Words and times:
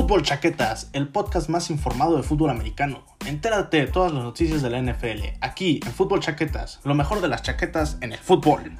Fútbol 0.00 0.22
Chaquetas, 0.22 0.90
el 0.92 1.08
podcast 1.08 1.48
más 1.48 1.70
informado 1.70 2.16
de 2.16 2.22
fútbol 2.22 2.50
americano. 2.50 3.04
Entérate 3.26 3.78
de 3.78 3.86
todas 3.88 4.12
las 4.12 4.22
noticias 4.22 4.62
de 4.62 4.70
la 4.70 4.80
NFL, 4.80 5.38
aquí 5.40 5.80
en 5.84 5.90
Fútbol 5.90 6.20
Chaquetas, 6.20 6.78
lo 6.84 6.94
mejor 6.94 7.20
de 7.20 7.26
las 7.26 7.42
chaquetas 7.42 7.98
en 8.00 8.12
el 8.12 8.18
fútbol. 8.20 8.78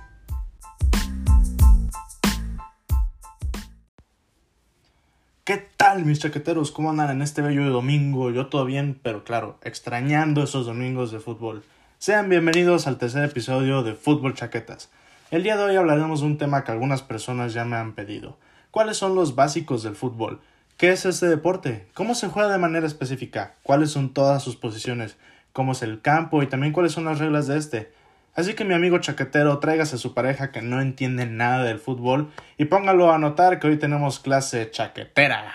¿Qué 5.43 5.69
tal 5.77 6.05
mis 6.05 6.21
chaqueteros? 6.21 6.71
¿Cómo 6.71 6.91
andan 6.91 7.11
en 7.11 7.23
este 7.23 7.43
bello 7.43 7.69
domingo? 7.69 8.31
Yo 8.31 8.47
todo 8.47 8.65
bien, 8.65 8.97
pero 9.03 9.25
claro, 9.25 9.59
extrañando 9.65 10.45
esos 10.45 10.67
domingos 10.67 11.11
de 11.11 11.19
fútbol. 11.19 11.65
Sean 11.99 12.29
bienvenidos 12.29 12.87
al 12.87 12.97
tercer 12.97 13.25
episodio 13.25 13.83
de 13.83 13.95
Fútbol 13.95 14.35
Chaquetas. 14.35 14.89
El 15.33 15.43
día 15.43 15.57
de 15.57 15.65
hoy 15.65 15.75
hablaremos 15.75 16.21
de 16.21 16.27
un 16.27 16.39
tema 16.39 16.63
que 16.63 16.71
algunas 16.71 17.03
personas 17.03 17.55
ya 17.55 17.65
me 17.65 17.75
han 17.75 17.95
pedido. 17.95 18.39
¿Cuáles 18.71 18.99
son 18.99 19.17
los 19.17 19.35
básicos 19.35 19.83
del 19.83 19.97
fútbol? 19.97 20.41
¿Qué 20.79 20.91
es 20.91 21.05
este 21.07 21.27
deporte? 21.27 21.89
¿Cómo 21.93 22.15
se 22.15 22.29
juega 22.29 22.53
de 22.53 22.59
manera 22.59 22.87
específica? 22.87 23.57
¿Cuáles 23.65 23.91
son 23.91 24.15
todas 24.15 24.45
sus 24.45 24.55
posiciones? 24.55 25.17
¿Cómo 25.53 25.73
es 25.73 25.83
el 25.83 26.01
campo? 26.03 26.41
Y 26.41 26.47
también 26.47 26.73
cuáles 26.73 26.93
son 26.93 27.05
las 27.05 27.19
reglas 27.19 27.49
de 27.49 27.59
este. 27.59 27.93
Así 28.37 28.55
que 28.55 28.65
mi 28.65 28.75
amigo 28.75 28.97
chaquetero, 28.99 29.59
tráigase 29.59 29.97
a 29.97 29.99
su 29.99 30.15
pareja 30.15 30.53
que 30.53 30.63
no 30.63 30.81
entiende 30.81 31.27
nada 31.27 31.65
del 31.65 31.81
fútbol 31.81 32.31
y 32.59 32.67
póngalo 32.67 33.11
a 33.11 33.19
notar 33.19 33.59
que 33.59 33.67
hoy 33.67 33.77
tenemos 33.77 34.21
clase 34.21 34.71
chaquetera. 34.71 35.53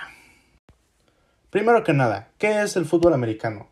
Primero 1.51 1.85
que 1.85 1.93
nada, 1.93 2.27
¿qué 2.37 2.61
es 2.61 2.75
el 2.75 2.83
fútbol 2.83 3.13
americano? 3.13 3.69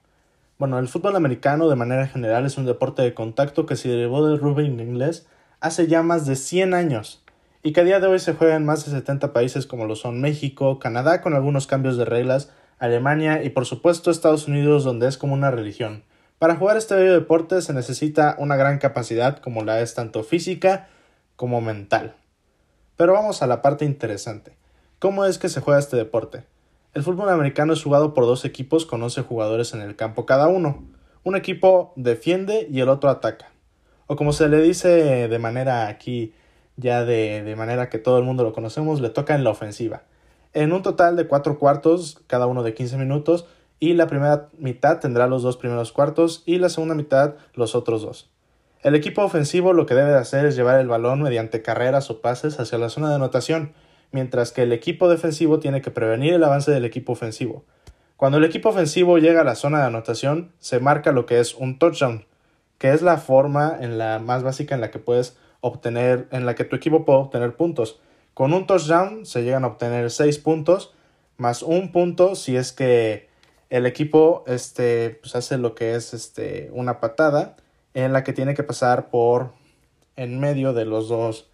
Bueno, 0.58 0.80
el 0.80 0.88
fútbol 0.88 1.18
americano 1.18 1.68
de 1.68 1.76
manera 1.76 2.08
general 2.08 2.46
es 2.46 2.58
un 2.58 2.66
deporte 2.66 3.02
de 3.02 3.14
contacto 3.14 3.66
que 3.66 3.76
se 3.76 3.90
derivó 3.90 4.26
del 4.26 4.40
rugby 4.40 4.68
inglés 4.68 5.28
hace 5.60 5.88
ya 5.88 6.02
más 6.02 6.26
de 6.26 6.38
100 6.38 6.74
años 6.74 7.26
y 7.64 7.74
que 7.74 7.82
a 7.82 7.84
día 7.84 8.00
de 8.00 8.08
hoy 8.08 8.20
se 8.20 8.34
juega 8.34 8.56
en 8.56 8.66
más 8.66 8.86
de 8.86 8.92
70 8.92 9.34
países 9.34 9.68
como 9.68 9.86
lo 9.86 9.96
son 9.96 10.20
México, 10.20 10.80
Canadá 10.80 11.22
con 11.22 11.34
algunos 11.34 11.68
cambios 11.68 11.98
de 11.98 12.06
reglas, 12.06 12.52
Alemania 12.80 13.44
y 13.44 13.50
por 13.50 13.66
supuesto 13.66 14.10
Estados 14.10 14.48
Unidos 14.48 14.84
donde 14.84 15.08
es 15.08 15.18
como 15.18 15.34
una 15.34 15.52
religión. 15.52 16.04
Para 16.40 16.56
jugar 16.56 16.78
este 16.78 16.96
bello 16.96 17.14
deporte 17.14 17.62
se 17.62 17.74
necesita 17.74 18.36
una 18.40 18.56
gran 18.56 18.80
capacidad 18.80 19.38
como 19.38 19.64
la 19.64 19.80
es 19.82 19.94
tanto 19.94 20.24
física 20.24 20.90
como 21.36 21.62
mental. 21.62 22.16
Pero 22.98 23.14
vamos 23.14 23.44
a 23.44 23.48
la 23.48 23.62
parte 23.62 23.86
interesante. 23.86 24.58
¿Cómo 24.98 25.26
es 25.26 25.38
que 25.38 25.50
se 25.50 25.62
juega 25.62 25.80
este 25.80 25.98
deporte? 25.98 26.44
El 26.94 27.04
fútbol 27.04 27.30
americano 27.30 27.74
es 27.74 27.84
jugado 27.84 28.14
por 28.14 28.26
dos 28.26 28.44
equipos 28.44 28.86
con 28.86 29.02
11 29.04 29.22
jugadores 29.22 29.74
en 29.74 29.82
el 29.82 29.96
campo 29.96 30.26
cada 30.26 30.48
uno. 30.48 30.84
Un 31.24 31.36
equipo 31.36 31.94
defiende 31.96 32.68
y 32.72 32.82
el 32.82 32.90
otro 32.90 33.10
ataca. 33.10 33.52
O 34.08 34.16
como 34.16 34.34
se 34.34 34.50
le 34.50 34.62
dice 34.62 35.28
de 35.28 35.40
manera 35.40 35.88
aquí, 35.88 36.34
ya 36.82 37.06
de, 37.06 37.44
de 37.44 37.56
manera 37.56 37.90
que 37.90 37.98
todo 37.98 38.18
el 38.18 38.26
mundo 38.26 38.44
lo 38.44 38.52
conocemos, 38.52 39.00
le 39.00 39.10
toca 39.10 39.36
en 39.36 39.46
la 39.46 39.52
ofensiva. 39.52 40.04
En 40.54 40.74
un 40.74 40.82
total 40.82 41.16
de 41.16 41.28
cuatro 41.28 41.58
cuartos, 41.58 42.20
cada 42.28 42.48
uno 42.48 42.64
de 42.64 42.74
15 42.74 42.98
minutos, 42.98 43.46
y 43.80 43.94
la 43.94 44.08
primera 44.08 44.50
mitad 44.58 45.00
tendrá 45.00 45.28
los 45.28 45.42
dos 45.42 45.58
primeros 45.58 45.92
cuartos 45.92 46.44
y 46.46 46.60
la 46.60 46.70
segunda 46.70 46.94
mitad 46.94 47.36
los 47.56 47.74
otros 47.74 48.04
dos. 48.04 48.30
El 48.84 48.96
equipo 48.96 49.24
ofensivo 49.24 49.74
lo 49.74 49.86
que 49.86 49.96
debe 49.96 50.12
de 50.12 50.18
hacer 50.18 50.46
es 50.46 50.56
llevar 50.56 50.80
el 50.80 50.88
balón 50.88 51.22
mediante 51.22 51.62
carreras 51.62 52.10
o 52.10 52.22
pases 52.22 52.60
hacia 52.60 52.78
la 52.78 52.90
zona 52.90 53.10
de 53.10 53.16
anotación, 53.16 53.74
mientras 54.12 54.52
que 54.52 54.64
el 54.64 54.72
equipo 54.72 55.10
defensivo 55.10 55.60
tiene 55.60 55.82
que 55.82 55.90
prevenir 55.90 56.34
el 56.34 56.44
avance 56.44 56.72
del 56.72 56.86
equipo 56.86 57.14
ofensivo. 57.14 57.64
Cuando 58.18 58.38
el 58.38 58.44
equipo 58.44 58.70
ofensivo 58.70 59.18
llega 59.18 59.42
a 59.42 59.44
la 59.44 59.56
zona 59.56 59.80
de 59.80 59.86
anotación, 59.86 60.52
se 60.60 60.80
marca 60.80 61.12
lo 61.12 61.26
que 61.26 61.40
es 61.40 61.56
un 61.56 61.80
touchdown, 61.80 62.26
que 62.78 62.92
es 62.92 63.02
la 63.02 63.18
forma 63.18 63.76
en 63.80 63.98
la 63.98 64.20
más 64.20 64.44
básica 64.44 64.76
en 64.76 64.82
la 64.82 64.92
que 64.92 65.00
puedes 65.00 65.38
obtener, 65.62 66.28
en 66.32 66.46
la 66.46 66.56
que 66.56 66.66
tu 66.66 66.76
equipo 66.76 67.06
puede 67.06 67.20
obtener 67.20 67.56
puntos. 67.56 68.00
Con 68.34 68.54
un 68.54 68.68
touchdown 68.68 69.26
se 69.26 69.44
llegan 69.44 69.64
a 69.64 69.68
obtener 69.68 70.12
6 70.12 70.38
puntos, 70.40 70.94
más 71.38 71.64
un 71.64 71.92
punto 71.92 72.36
si 72.36 72.56
es 72.56 72.72
que 72.72 73.30
el 73.72 73.86
equipo 73.86 74.44
este, 74.48 75.20
pues 75.22 75.36
hace 75.36 75.58
lo 75.58 75.74
que 75.76 75.96
es 75.96 76.14
este, 76.14 76.70
una 76.74 77.00
patada 77.00 77.56
en 77.94 78.14
la 78.14 78.24
que 78.24 78.34
tiene 78.34 78.54
que 78.54 78.64
pasar 78.64 79.10
por 79.10 79.54
en 80.16 80.40
medio 80.40 80.74
de 80.74 80.86
los 80.86 81.08
dos 81.08 81.50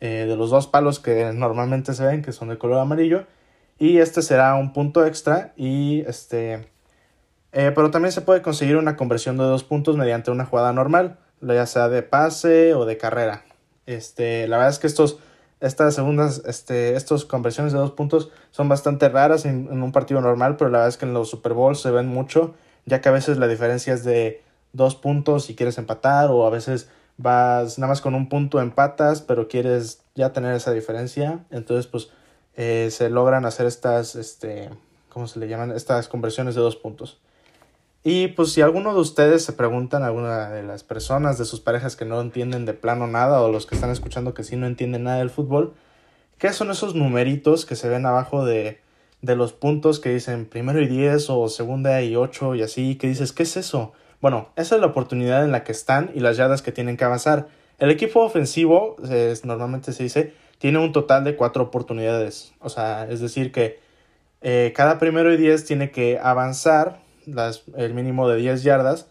eh, 0.00 0.26
de 0.28 0.36
los 0.36 0.50
dos 0.50 0.66
palos 0.66 0.98
que 0.98 1.32
normalmente 1.32 1.94
se 1.94 2.04
ven 2.04 2.22
que 2.22 2.32
son 2.32 2.48
de 2.48 2.58
color 2.58 2.78
amarillo 2.78 3.26
y 3.78 3.98
este 3.98 4.20
será 4.22 4.54
un 4.56 4.72
punto 4.72 5.06
extra 5.06 5.52
y 5.56 6.02
este 6.06 6.68
eh, 7.52 7.72
pero 7.74 7.90
también 7.90 8.12
se 8.12 8.22
puede 8.22 8.42
conseguir 8.42 8.76
una 8.76 8.96
conversión 8.96 9.36
de 9.36 9.44
dos 9.44 9.62
puntos 9.62 9.96
mediante 9.96 10.30
una 10.30 10.46
jugada 10.46 10.72
normal 10.72 11.18
ya 11.40 11.66
sea 11.66 11.88
de 11.88 12.02
pase 12.02 12.74
o 12.74 12.84
de 12.84 12.96
carrera 12.96 13.44
este 13.94 14.48
la 14.48 14.56
verdad 14.56 14.72
es 14.72 14.78
que 14.78 14.86
estos 14.86 15.18
estas 15.60 15.94
segundas, 15.94 16.42
este, 16.46 16.96
estas 16.96 17.24
conversiones 17.26 17.72
de 17.72 17.78
dos 17.78 17.92
puntos 17.92 18.30
son 18.50 18.68
bastante 18.68 19.08
raras 19.08 19.44
en, 19.44 19.70
un 19.70 19.92
partido 19.92 20.20
normal, 20.20 20.56
pero 20.56 20.70
la 20.70 20.78
verdad 20.78 20.88
es 20.88 20.96
que 20.96 21.04
en 21.04 21.12
los 21.14 21.28
Super 21.28 21.52
Bowls 21.52 21.80
se 21.80 21.90
ven 21.90 22.08
mucho, 22.08 22.54
ya 22.86 23.00
que 23.00 23.10
a 23.10 23.12
veces 23.12 23.36
la 23.36 23.46
diferencia 23.46 23.92
es 23.92 24.02
de 24.02 24.42
dos 24.72 24.94
puntos 24.94 25.44
si 25.44 25.54
quieres 25.54 25.76
empatar, 25.76 26.30
o 26.30 26.46
a 26.46 26.50
veces 26.50 26.88
vas 27.18 27.78
nada 27.78 27.90
más 27.90 28.00
con 28.00 28.14
un 28.14 28.28
punto 28.30 28.60
empatas, 28.60 29.20
pero 29.20 29.48
quieres 29.48 30.02
ya 30.14 30.32
tener 30.32 30.54
esa 30.54 30.72
diferencia, 30.72 31.44
entonces 31.50 31.86
pues 31.86 32.08
eh, 32.56 32.88
se 32.90 33.10
logran 33.10 33.44
hacer 33.44 33.66
estas, 33.66 34.16
este, 34.16 34.70
¿cómo 35.10 35.26
se 35.26 35.38
le 35.38 35.48
llaman? 35.48 35.72
Estas 35.72 36.08
conversiones 36.08 36.54
de 36.54 36.62
dos 36.62 36.76
puntos. 36.76 37.20
Y 38.02 38.28
pues 38.28 38.52
si 38.52 38.62
alguno 38.62 38.94
de 38.94 39.00
ustedes 39.00 39.44
se 39.44 39.52
preguntan, 39.52 40.02
alguna 40.02 40.48
de 40.48 40.62
las 40.62 40.84
personas 40.84 41.36
de 41.36 41.44
sus 41.44 41.60
parejas 41.60 41.96
que 41.96 42.06
no 42.06 42.20
entienden 42.20 42.64
de 42.64 42.72
plano 42.72 43.06
nada 43.06 43.42
o 43.42 43.52
los 43.52 43.66
que 43.66 43.74
están 43.74 43.90
escuchando 43.90 44.32
que 44.32 44.42
sí 44.42 44.56
no 44.56 44.66
entienden 44.66 45.04
nada 45.04 45.18
del 45.18 45.28
fútbol, 45.28 45.74
¿qué 46.38 46.52
son 46.54 46.70
esos 46.70 46.94
numeritos 46.94 47.66
que 47.66 47.76
se 47.76 47.90
ven 47.90 48.06
abajo 48.06 48.46
de, 48.46 48.80
de 49.20 49.36
los 49.36 49.52
puntos 49.52 50.00
que 50.00 50.14
dicen 50.14 50.46
primero 50.46 50.80
y 50.80 50.88
diez 50.88 51.28
o 51.28 51.46
segunda 51.48 52.00
y 52.00 52.16
ocho 52.16 52.54
y 52.54 52.62
así? 52.62 52.96
¿Qué 52.96 53.06
dices? 53.06 53.32
¿Qué 53.32 53.42
es 53.42 53.58
eso? 53.58 53.92
Bueno, 54.22 54.48
esa 54.56 54.76
es 54.76 54.80
la 54.80 54.86
oportunidad 54.86 55.44
en 55.44 55.52
la 55.52 55.62
que 55.62 55.72
están 55.72 56.10
y 56.14 56.20
las 56.20 56.38
yardas 56.38 56.62
que 56.62 56.72
tienen 56.72 56.96
que 56.96 57.04
avanzar. 57.04 57.48
El 57.78 57.90
equipo 57.90 58.20
ofensivo, 58.20 58.96
normalmente 59.44 59.92
se 59.92 60.02
dice, 60.02 60.34
tiene 60.58 60.78
un 60.78 60.92
total 60.92 61.24
de 61.24 61.36
cuatro 61.36 61.64
oportunidades. 61.64 62.54
O 62.60 62.70
sea, 62.70 63.06
es 63.10 63.20
decir 63.20 63.52
que 63.52 63.78
eh, 64.40 64.72
cada 64.74 64.98
primero 64.98 65.32
y 65.32 65.36
diez 65.36 65.66
tiene 65.66 65.90
que 65.90 66.18
avanzar 66.18 67.00
las, 67.26 67.64
el 67.76 67.94
mínimo 67.94 68.28
de 68.28 68.36
10 68.36 68.62
yardas. 68.62 69.08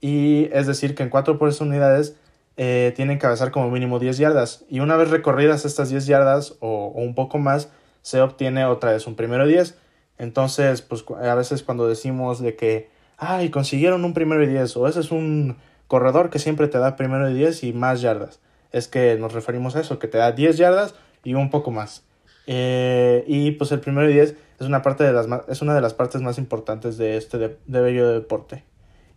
Y 0.00 0.48
es 0.52 0.66
decir, 0.66 0.94
que 0.94 1.02
en 1.02 1.10
cuatro 1.10 1.34
oportunidades 1.34 2.16
eh, 2.56 2.92
tienen 2.96 3.18
que 3.18 3.26
avanzar 3.26 3.50
como 3.50 3.70
mínimo 3.70 3.98
10 3.98 4.18
yardas. 4.18 4.64
Y 4.68 4.80
una 4.80 4.96
vez 4.96 5.10
recorridas 5.10 5.64
estas 5.64 5.90
10 5.90 6.06
yardas 6.06 6.54
o, 6.60 6.88
un 6.94 7.14
poco 7.14 7.38
más, 7.38 7.70
se 8.02 8.20
obtiene 8.20 8.64
otra 8.64 8.92
vez 8.92 9.06
un 9.06 9.14
primero 9.14 9.46
10. 9.46 9.76
Entonces, 10.18 10.80
pues 10.80 11.04
a 11.22 11.34
veces 11.34 11.62
cuando 11.62 11.86
decimos 11.86 12.40
de 12.40 12.56
que, 12.56 12.90
ay, 13.18 13.50
consiguieron 13.50 14.04
un 14.04 14.14
primero 14.14 14.42
y 14.42 14.46
10, 14.46 14.76
o 14.78 14.88
ese 14.88 15.00
es 15.00 15.10
un 15.10 15.56
corredor 15.86 16.30
que 16.30 16.38
siempre 16.38 16.68
te 16.68 16.78
da 16.78 16.96
primero 16.96 17.28
y 17.28 17.34
10 17.34 17.64
y 17.64 17.72
más 17.72 18.00
yardas. 18.00 18.40
Es 18.72 18.88
que 18.88 19.16
nos 19.16 19.32
referimos 19.32 19.76
a 19.76 19.80
eso, 19.80 19.98
que 19.98 20.08
te 20.08 20.18
da 20.18 20.32
10 20.32 20.56
yardas 20.56 20.94
y 21.24 21.34
un 21.34 21.50
poco 21.50 21.70
más. 21.70 22.05
Eh, 22.46 23.24
y 23.26 23.52
pues 23.52 23.72
el 23.72 23.80
primero 23.80 24.08
y 24.08 24.14
10 24.14 24.36
es 24.60 24.66
una, 24.66 24.82
parte 24.82 25.04
de 25.04 25.12
las, 25.12 25.26
es 25.48 25.62
una 25.62 25.74
de 25.74 25.80
las 25.80 25.94
partes 25.94 26.22
más 26.22 26.38
importantes 26.38 26.96
de 26.96 27.16
este 27.16 27.38
de, 27.38 27.56
bello 27.66 28.08
deporte. 28.08 28.64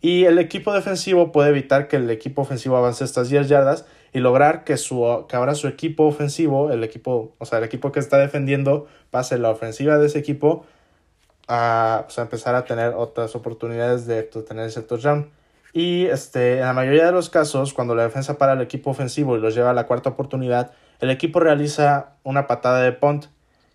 Y 0.02 0.26
el 0.26 0.40
equipo 0.40 0.74
defensivo 0.74 1.32
puede 1.32 1.50
evitar 1.50 1.88
que 1.88 1.98
el 1.98 2.10
equipo 2.10 2.42
ofensivo 2.42 2.78
avance 2.78 3.04
estas 3.04 3.30
10 3.30 3.50
yardas 3.50 3.86
y 4.14 4.20
lograr 4.20 4.64
que, 4.64 4.78
su, 4.78 5.26
que 5.30 5.36
ahora 5.36 5.56
su 5.56 5.68
equipo 5.68 6.06
ofensivo, 6.06 6.72
el 6.72 6.84
equipo, 6.84 7.36
o 7.38 7.46
sea, 7.46 7.60
el 7.60 7.66
equipo 7.66 7.92
que 7.92 8.00
está 8.00 8.18
defendiendo, 8.18 8.88
pase 9.12 9.38
la 9.38 9.50
ofensiva 9.50 9.98
de 9.98 10.08
ese 10.08 10.20
equipo 10.20 10.66
a, 11.48 12.04
pues, 12.06 12.18
empezar 12.18 12.56
a 12.56 12.66
tener 12.66 12.94
otras 12.96 13.36
oportunidades 13.36 14.08
de 14.08 14.24
tener 14.24 14.66
ese 14.66 14.82
touchdown. 14.82 15.30
Y 15.74 16.06
este, 16.06 16.60
en 16.60 16.66
la 16.66 16.74
mayoría 16.74 17.06
de 17.06 17.12
los 17.12 17.30
casos, 17.30 17.74
cuando 17.74 17.94
la 17.94 18.04
defensa 18.04 18.38
para 18.38 18.54
el 18.54 18.62
equipo 18.62 18.90
ofensivo 18.90 19.38
y 19.38 19.42
los 19.42 19.54
lleva 19.54 19.72
a 19.72 19.74
la 19.74 19.86
cuarta 19.86 20.10
oportunidad, 20.10 20.72
el 21.00 21.10
equipo 21.10 21.40
realiza 21.40 22.16
una 22.24 22.48
patada 22.48 22.82
de 22.82 22.92
punt 22.92 23.28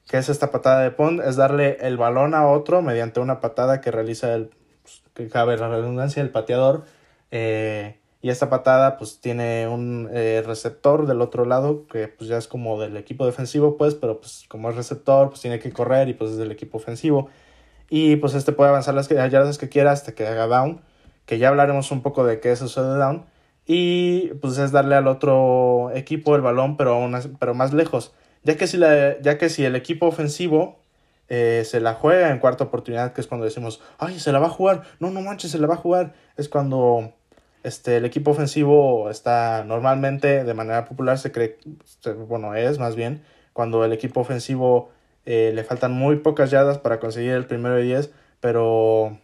¿Qué 0.08 0.18
es 0.18 0.28
esta 0.28 0.50
patada 0.50 0.82
de 0.82 0.90
punt? 0.90 1.20
Es 1.20 1.36
darle 1.36 1.78
el 1.80 1.96
balón 1.96 2.34
a 2.34 2.46
otro 2.46 2.82
mediante 2.82 3.20
una 3.20 3.40
patada 3.40 3.80
que 3.80 3.90
realiza 3.90 4.34
el, 4.34 4.50
pues, 4.82 5.02
que 5.14 5.28
cabe 5.28 5.56
la 5.56 5.68
redundancia, 5.68 6.22
el 6.22 6.30
pateador. 6.30 6.84
Eh, 7.30 7.98
y 8.20 8.30
esta 8.30 8.48
patada 8.48 8.96
pues 8.96 9.20
tiene 9.20 9.68
un 9.68 10.08
eh, 10.12 10.42
receptor 10.46 11.06
del 11.06 11.20
otro 11.20 11.44
lado 11.44 11.86
que 11.88 12.08
pues 12.08 12.28
ya 12.28 12.38
es 12.38 12.48
como 12.48 12.80
del 12.80 12.96
equipo 12.96 13.26
defensivo 13.26 13.76
pues, 13.76 13.94
pero 13.94 14.18
pues 14.20 14.44
como 14.48 14.70
es 14.70 14.76
receptor 14.76 15.28
pues 15.28 15.42
tiene 15.42 15.58
que 15.58 15.72
correr 15.72 16.08
y 16.08 16.14
pues 16.14 16.32
es 16.32 16.36
del 16.36 16.52
equipo 16.52 16.78
ofensivo. 16.78 17.28
Y 17.90 18.16
pues 18.16 18.34
este 18.34 18.52
puede 18.52 18.70
avanzar 18.70 18.94
las 18.94 19.08
yardas 19.08 19.58
que 19.58 19.68
quiera 19.68 19.92
hasta 19.92 20.14
que 20.14 20.26
haga 20.26 20.46
down, 20.46 20.80
que 21.26 21.38
ya 21.38 21.48
hablaremos 21.48 21.90
un 21.90 22.02
poco 22.02 22.24
de 22.24 22.40
qué 22.40 22.52
es 22.52 22.62
eso 22.62 22.82
de 22.82 22.98
down. 22.98 23.24
Y 23.66 24.28
pues 24.40 24.58
es 24.58 24.72
darle 24.72 24.94
al 24.94 25.06
otro 25.06 25.90
equipo 25.94 26.36
el 26.36 26.42
balón 26.42 26.76
pero, 26.76 26.94
aún, 26.94 27.16
pero 27.38 27.54
más 27.54 27.72
lejos. 27.72 28.12
Ya 28.42 28.56
que 28.56 28.66
si, 28.66 28.76
la, 28.76 29.18
ya 29.20 29.38
que 29.38 29.48
si 29.48 29.64
el 29.64 29.74
equipo 29.76 30.06
ofensivo 30.06 30.78
eh, 31.28 31.62
se 31.64 31.80
la 31.80 31.94
juega 31.94 32.30
en 32.30 32.38
cuarta 32.38 32.64
oportunidad, 32.64 33.12
que 33.14 33.20
es 33.22 33.26
cuando 33.26 33.44
decimos, 33.46 33.80
ay, 33.98 34.18
se 34.20 34.32
la 34.32 34.38
va 34.38 34.46
a 34.46 34.50
jugar, 34.50 34.82
no, 35.00 35.10
no 35.10 35.20
manches, 35.22 35.50
se 35.52 35.58
la 35.58 35.66
va 35.66 35.74
a 35.74 35.78
jugar, 35.78 36.12
es 36.36 36.48
cuando 36.50 37.12
este, 37.62 37.96
el 37.96 38.04
equipo 38.04 38.32
ofensivo 38.32 39.08
está 39.10 39.64
normalmente, 39.64 40.44
de 40.44 40.54
manera 40.54 40.84
popular, 40.84 41.18
se 41.18 41.32
cree, 41.32 41.58
bueno, 42.28 42.54
es 42.54 42.78
más 42.78 42.96
bien, 42.96 43.22
cuando 43.52 43.84
el 43.84 43.92
equipo 43.92 44.20
ofensivo 44.20 44.90
Eh, 45.26 45.52
le 45.54 45.64
faltan 45.64 45.92
muy 45.92 46.16
pocas 46.16 46.50
yardas 46.50 46.78
para 46.78 47.00
conseguir 47.00 47.32
el 47.32 47.46
primero 47.46 47.76
de 47.76 47.82
10, 47.82 48.12
pero 48.40 49.18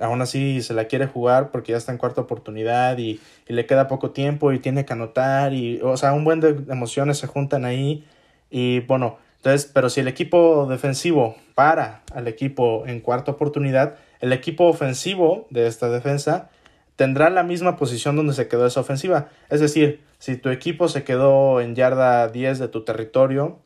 aún 0.00 0.20
así 0.22 0.62
se 0.62 0.74
la 0.74 0.86
quiere 0.86 1.06
jugar 1.06 1.50
porque 1.50 1.72
ya 1.72 1.78
está 1.78 1.92
en 1.92 1.98
cuarta 1.98 2.20
oportunidad 2.20 2.98
y, 2.98 3.20
y, 3.48 3.52
le 3.52 3.66
queda 3.66 3.88
poco 3.88 4.10
tiempo 4.10 4.52
y 4.52 4.58
tiene 4.58 4.84
que 4.84 4.92
anotar 4.92 5.54
y 5.54 5.80
o 5.82 5.96
sea 5.96 6.12
un 6.12 6.24
buen 6.24 6.40
de 6.40 6.50
emociones 6.68 7.18
se 7.18 7.26
juntan 7.26 7.64
ahí 7.64 8.04
y 8.50 8.80
bueno 8.80 9.18
entonces 9.36 9.70
pero 9.72 9.88
si 9.88 10.00
el 10.00 10.08
equipo 10.08 10.66
defensivo 10.68 11.36
para 11.54 12.02
al 12.14 12.28
equipo 12.28 12.84
en 12.86 13.00
cuarta 13.00 13.32
oportunidad 13.32 13.96
el 14.20 14.32
equipo 14.32 14.64
ofensivo 14.64 15.46
de 15.50 15.66
esta 15.66 15.88
defensa 15.88 16.50
tendrá 16.96 17.30
la 17.30 17.44
misma 17.44 17.76
posición 17.76 18.16
donde 18.16 18.34
se 18.34 18.48
quedó 18.48 18.66
esa 18.66 18.80
ofensiva. 18.80 19.28
Es 19.50 19.60
decir 19.60 20.00
si 20.18 20.36
tu 20.36 20.48
equipo 20.50 20.88
se 20.88 21.04
quedó 21.04 21.60
en 21.60 21.76
yarda 21.76 22.26
10 22.26 22.58
de 22.58 22.66
tu 22.66 22.82
territorio 22.82 23.60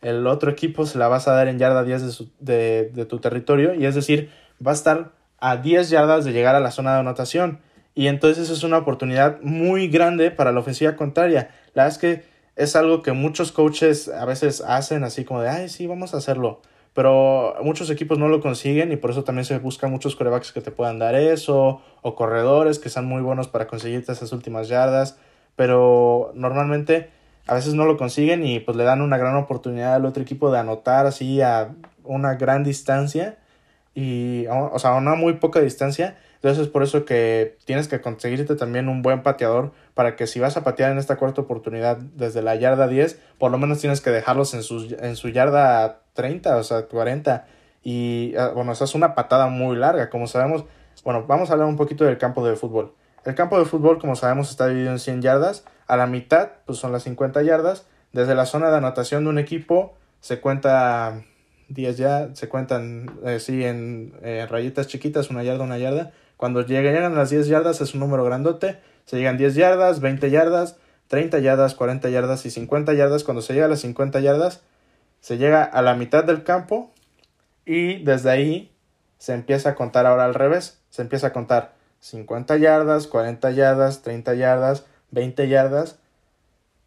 el 0.00 0.26
otro 0.26 0.50
equipo 0.50 0.86
se 0.86 0.98
la 0.98 1.06
vas 1.06 1.28
a 1.28 1.32
dar 1.32 1.48
en 1.48 1.58
yarda 1.58 1.84
10 1.84 2.02
de, 2.02 2.10
su, 2.10 2.30
de, 2.40 2.90
de 2.92 3.04
tu 3.04 3.20
territorio 3.20 3.74
y 3.74 3.84
es 3.84 3.94
decir 3.94 4.30
va 4.66 4.72
a 4.72 4.74
estar 4.74 5.12
a 5.42 5.56
10 5.56 5.90
yardas 5.90 6.24
de 6.24 6.32
llegar 6.32 6.54
a 6.54 6.60
la 6.60 6.70
zona 6.70 6.94
de 6.94 7.00
anotación. 7.00 7.58
Y 7.96 8.06
entonces 8.06 8.48
es 8.48 8.62
una 8.62 8.78
oportunidad 8.78 9.40
muy 9.42 9.88
grande 9.88 10.30
para 10.30 10.52
la 10.52 10.60
ofensiva 10.60 10.94
contraria. 10.94 11.50
La 11.74 11.82
verdad 11.82 11.96
es 11.96 11.98
que 11.98 12.24
es 12.54 12.76
algo 12.76 13.02
que 13.02 13.10
muchos 13.10 13.50
coaches 13.50 14.08
a 14.08 14.24
veces 14.24 14.60
hacen 14.60 15.02
así 15.02 15.24
como 15.24 15.42
de, 15.42 15.48
ay, 15.48 15.68
sí, 15.68 15.88
vamos 15.88 16.14
a 16.14 16.18
hacerlo. 16.18 16.60
Pero 16.94 17.56
muchos 17.64 17.90
equipos 17.90 18.20
no 18.20 18.28
lo 18.28 18.40
consiguen 18.40 18.92
y 18.92 18.96
por 18.96 19.10
eso 19.10 19.24
también 19.24 19.44
se 19.44 19.58
buscan 19.58 19.90
muchos 19.90 20.14
corebacks 20.14 20.52
que 20.52 20.60
te 20.60 20.70
puedan 20.70 21.00
dar 21.00 21.16
eso 21.16 21.82
o 22.02 22.14
corredores 22.14 22.78
que 22.78 22.88
sean 22.88 23.06
muy 23.06 23.20
buenos 23.20 23.48
para 23.48 23.66
conseguirte 23.66 24.12
esas 24.12 24.30
últimas 24.32 24.68
yardas. 24.68 25.18
Pero 25.56 26.30
normalmente 26.34 27.10
a 27.48 27.54
veces 27.54 27.74
no 27.74 27.84
lo 27.84 27.96
consiguen 27.96 28.46
y 28.46 28.60
pues 28.60 28.76
le 28.76 28.84
dan 28.84 29.00
una 29.00 29.18
gran 29.18 29.34
oportunidad 29.34 29.96
al 29.96 30.06
otro 30.06 30.22
equipo 30.22 30.52
de 30.52 30.60
anotar 30.60 31.06
así 31.06 31.40
a 31.40 31.74
una 32.04 32.34
gran 32.34 32.62
distancia 32.62 33.38
y, 33.94 34.46
o 34.48 34.78
sea, 34.78 34.90
a 34.90 34.96
una 34.96 35.14
muy 35.14 35.34
poca 35.34 35.60
distancia. 35.60 36.16
Entonces 36.36 36.64
es 36.64 36.68
por 36.68 36.82
eso 36.82 37.04
que 37.04 37.56
tienes 37.64 37.86
que 37.86 38.00
conseguirte 38.00 38.56
también 38.56 38.88
un 38.88 39.02
buen 39.02 39.22
pateador 39.22 39.72
para 39.94 40.16
que 40.16 40.26
si 40.26 40.40
vas 40.40 40.56
a 40.56 40.64
patear 40.64 40.90
en 40.90 40.98
esta 40.98 41.16
cuarta 41.16 41.42
oportunidad 41.42 41.98
desde 41.98 42.42
la 42.42 42.56
yarda 42.56 42.88
10, 42.88 43.20
por 43.38 43.52
lo 43.52 43.58
menos 43.58 43.78
tienes 43.78 44.00
que 44.00 44.10
dejarlos 44.10 44.54
en 44.54 44.62
su, 44.62 44.96
en 44.98 45.14
su 45.14 45.28
yarda 45.28 46.00
30, 46.14 46.56
o 46.56 46.62
sea, 46.64 46.86
40. 46.86 47.46
Y 47.84 48.34
ah, 48.36 48.48
bueno, 48.54 48.72
esa 48.72 48.84
es 48.84 48.94
una 48.94 49.14
patada 49.14 49.46
muy 49.48 49.76
larga, 49.76 50.10
como 50.10 50.26
sabemos. 50.26 50.64
Bueno, 51.04 51.24
vamos 51.26 51.50
a 51.50 51.52
hablar 51.52 51.68
un 51.68 51.76
poquito 51.76 52.04
del 52.04 52.18
campo 52.18 52.46
de 52.46 52.56
fútbol. 52.56 52.94
El 53.24 53.34
campo 53.36 53.58
de 53.58 53.64
fútbol, 53.64 53.98
como 53.98 54.16
sabemos, 54.16 54.50
está 54.50 54.66
dividido 54.66 54.90
en 54.90 54.98
100 54.98 55.22
yardas. 55.22 55.64
A 55.86 55.96
la 55.96 56.06
mitad, 56.06 56.50
pues 56.66 56.78
son 56.78 56.90
las 56.90 57.04
50 57.04 57.42
yardas. 57.42 57.86
Desde 58.12 58.34
la 58.34 58.46
zona 58.46 58.70
de 58.70 58.78
anotación 58.78 59.24
de 59.24 59.30
un 59.30 59.38
equipo 59.38 59.94
se 60.20 60.40
cuenta 60.40 61.22
10 61.72 61.96
ya, 61.96 62.34
se 62.34 62.48
cuentan, 62.48 63.10
eh, 63.24 63.40
sí, 63.40 63.64
en 63.64 64.14
eh, 64.22 64.46
rayitas 64.48 64.86
chiquitas, 64.86 65.30
una 65.30 65.42
yarda, 65.42 65.64
una 65.64 65.78
yarda. 65.78 66.12
Cuando 66.36 66.64
llegan 66.64 67.14
las 67.14 67.30
10 67.30 67.46
yardas 67.46 67.80
es 67.80 67.94
un 67.94 68.00
número 68.00 68.24
grandote, 68.24 68.78
se 69.04 69.16
llegan 69.16 69.38
10 69.38 69.54
yardas, 69.54 70.00
20 70.00 70.30
yardas, 70.30 70.76
30 71.08 71.38
yardas, 71.38 71.74
40 71.74 72.08
yardas 72.10 72.46
y 72.46 72.50
50 72.50 72.94
yardas. 72.94 73.24
Cuando 73.24 73.42
se 73.42 73.54
llega 73.54 73.66
a 73.66 73.68
las 73.68 73.80
50 73.80 74.20
yardas, 74.20 74.62
se 75.20 75.38
llega 75.38 75.62
a 75.62 75.82
la 75.82 75.94
mitad 75.94 76.24
del 76.24 76.42
campo 76.42 76.92
y 77.64 78.02
desde 78.02 78.30
ahí 78.30 78.72
se 79.18 79.34
empieza 79.34 79.70
a 79.70 79.74
contar 79.74 80.06
ahora 80.06 80.24
al 80.24 80.34
revés. 80.34 80.78
Se 80.90 81.02
empieza 81.02 81.28
a 81.28 81.32
contar 81.32 81.74
50 82.00 82.56
yardas, 82.56 83.06
40 83.06 83.50
yardas, 83.52 84.02
30 84.02 84.34
yardas, 84.34 84.84
20 85.12 85.48
yardas, 85.48 85.98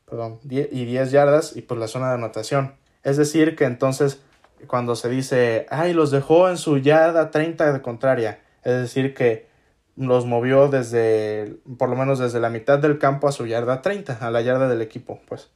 perdón, 0.05 0.39
y 0.43 0.85
10 0.85 1.11
yardas 1.11 1.55
y 1.55 1.61
por 1.61 1.77
la 1.77 1.87
zona 1.87 2.09
de 2.09 2.15
anotación. 2.15 2.75
Es 3.03 3.17
decir, 3.17 3.55
que 3.55 3.65
entonces 3.65 4.21
cuando 4.67 4.95
se 4.95 5.09
dice, 5.09 5.65
ay, 5.69 5.93
los 5.93 6.11
dejó 6.11 6.49
en 6.49 6.57
su 6.57 6.77
yarda 6.77 7.31
30 7.31 7.73
de 7.73 7.81
contraria, 7.81 8.39
es 8.63 8.73
decir, 8.73 9.13
que 9.13 9.47
los 9.95 10.25
movió 10.25 10.67
desde, 10.67 11.57
por 11.77 11.89
lo 11.89 11.95
menos 11.95 12.19
desde 12.19 12.39
la 12.39 12.49
mitad 12.49 12.79
del 12.79 12.99
campo 12.99 13.27
a 13.27 13.31
su 13.31 13.45
yarda 13.47 13.81
30, 13.81 14.17
a 14.19 14.31
la 14.31 14.41
yarda 14.41 14.67
del 14.67 14.81
equipo, 14.81 15.19
pues. 15.27 15.49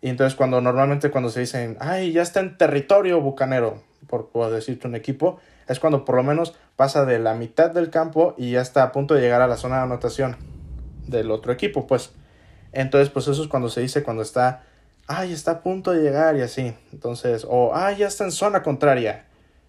Y 0.00 0.08
entonces 0.08 0.34
cuando 0.34 0.60
normalmente 0.60 1.10
cuando 1.10 1.30
se 1.30 1.40
dicen, 1.40 1.76
ay, 1.80 2.12
ya 2.12 2.22
está 2.22 2.40
en 2.40 2.58
territorio 2.58 3.20
bucanero, 3.20 3.82
por, 4.08 4.30
por 4.30 4.50
decirte 4.50 4.88
un 4.88 4.96
equipo, 4.96 5.38
es 5.68 5.78
cuando 5.78 6.04
por 6.04 6.16
lo 6.16 6.22
menos 6.22 6.54
pasa 6.76 7.04
de 7.04 7.18
la 7.18 7.34
mitad 7.34 7.70
del 7.70 7.90
campo 7.90 8.34
y 8.36 8.52
ya 8.52 8.62
está 8.62 8.82
a 8.82 8.92
punto 8.92 9.14
de 9.14 9.20
llegar 9.20 9.42
a 9.42 9.46
la 9.46 9.56
zona 9.56 9.76
de 9.76 9.82
anotación 9.82 10.36
del 11.06 11.30
otro 11.30 11.52
equipo, 11.52 11.86
pues. 11.86 12.12
Entonces, 12.72 13.10
pues 13.10 13.28
eso 13.28 13.42
es 13.42 13.48
cuando 13.48 13.68
se 13.68 13.82
dice 13.82 14.02
cuando 14.02 14.22
está 14.22 14.64
ay, 15.06 15.32
está 15.32 15.50
a 15.52 15.62
punto 15.62 15.92
de 15.92 16.02
llegar 16.02 16.36
y 16.36 16.42
así. 16.42 16.74
Entonces, 16.92 17.46
o, 17.48 17.72
ay, 17.74 17.96
ya 17.98 18.06
está 18.06 18.24
en 18.24 18.32
zona 18.32 18.62
contraria. 18.62 19.26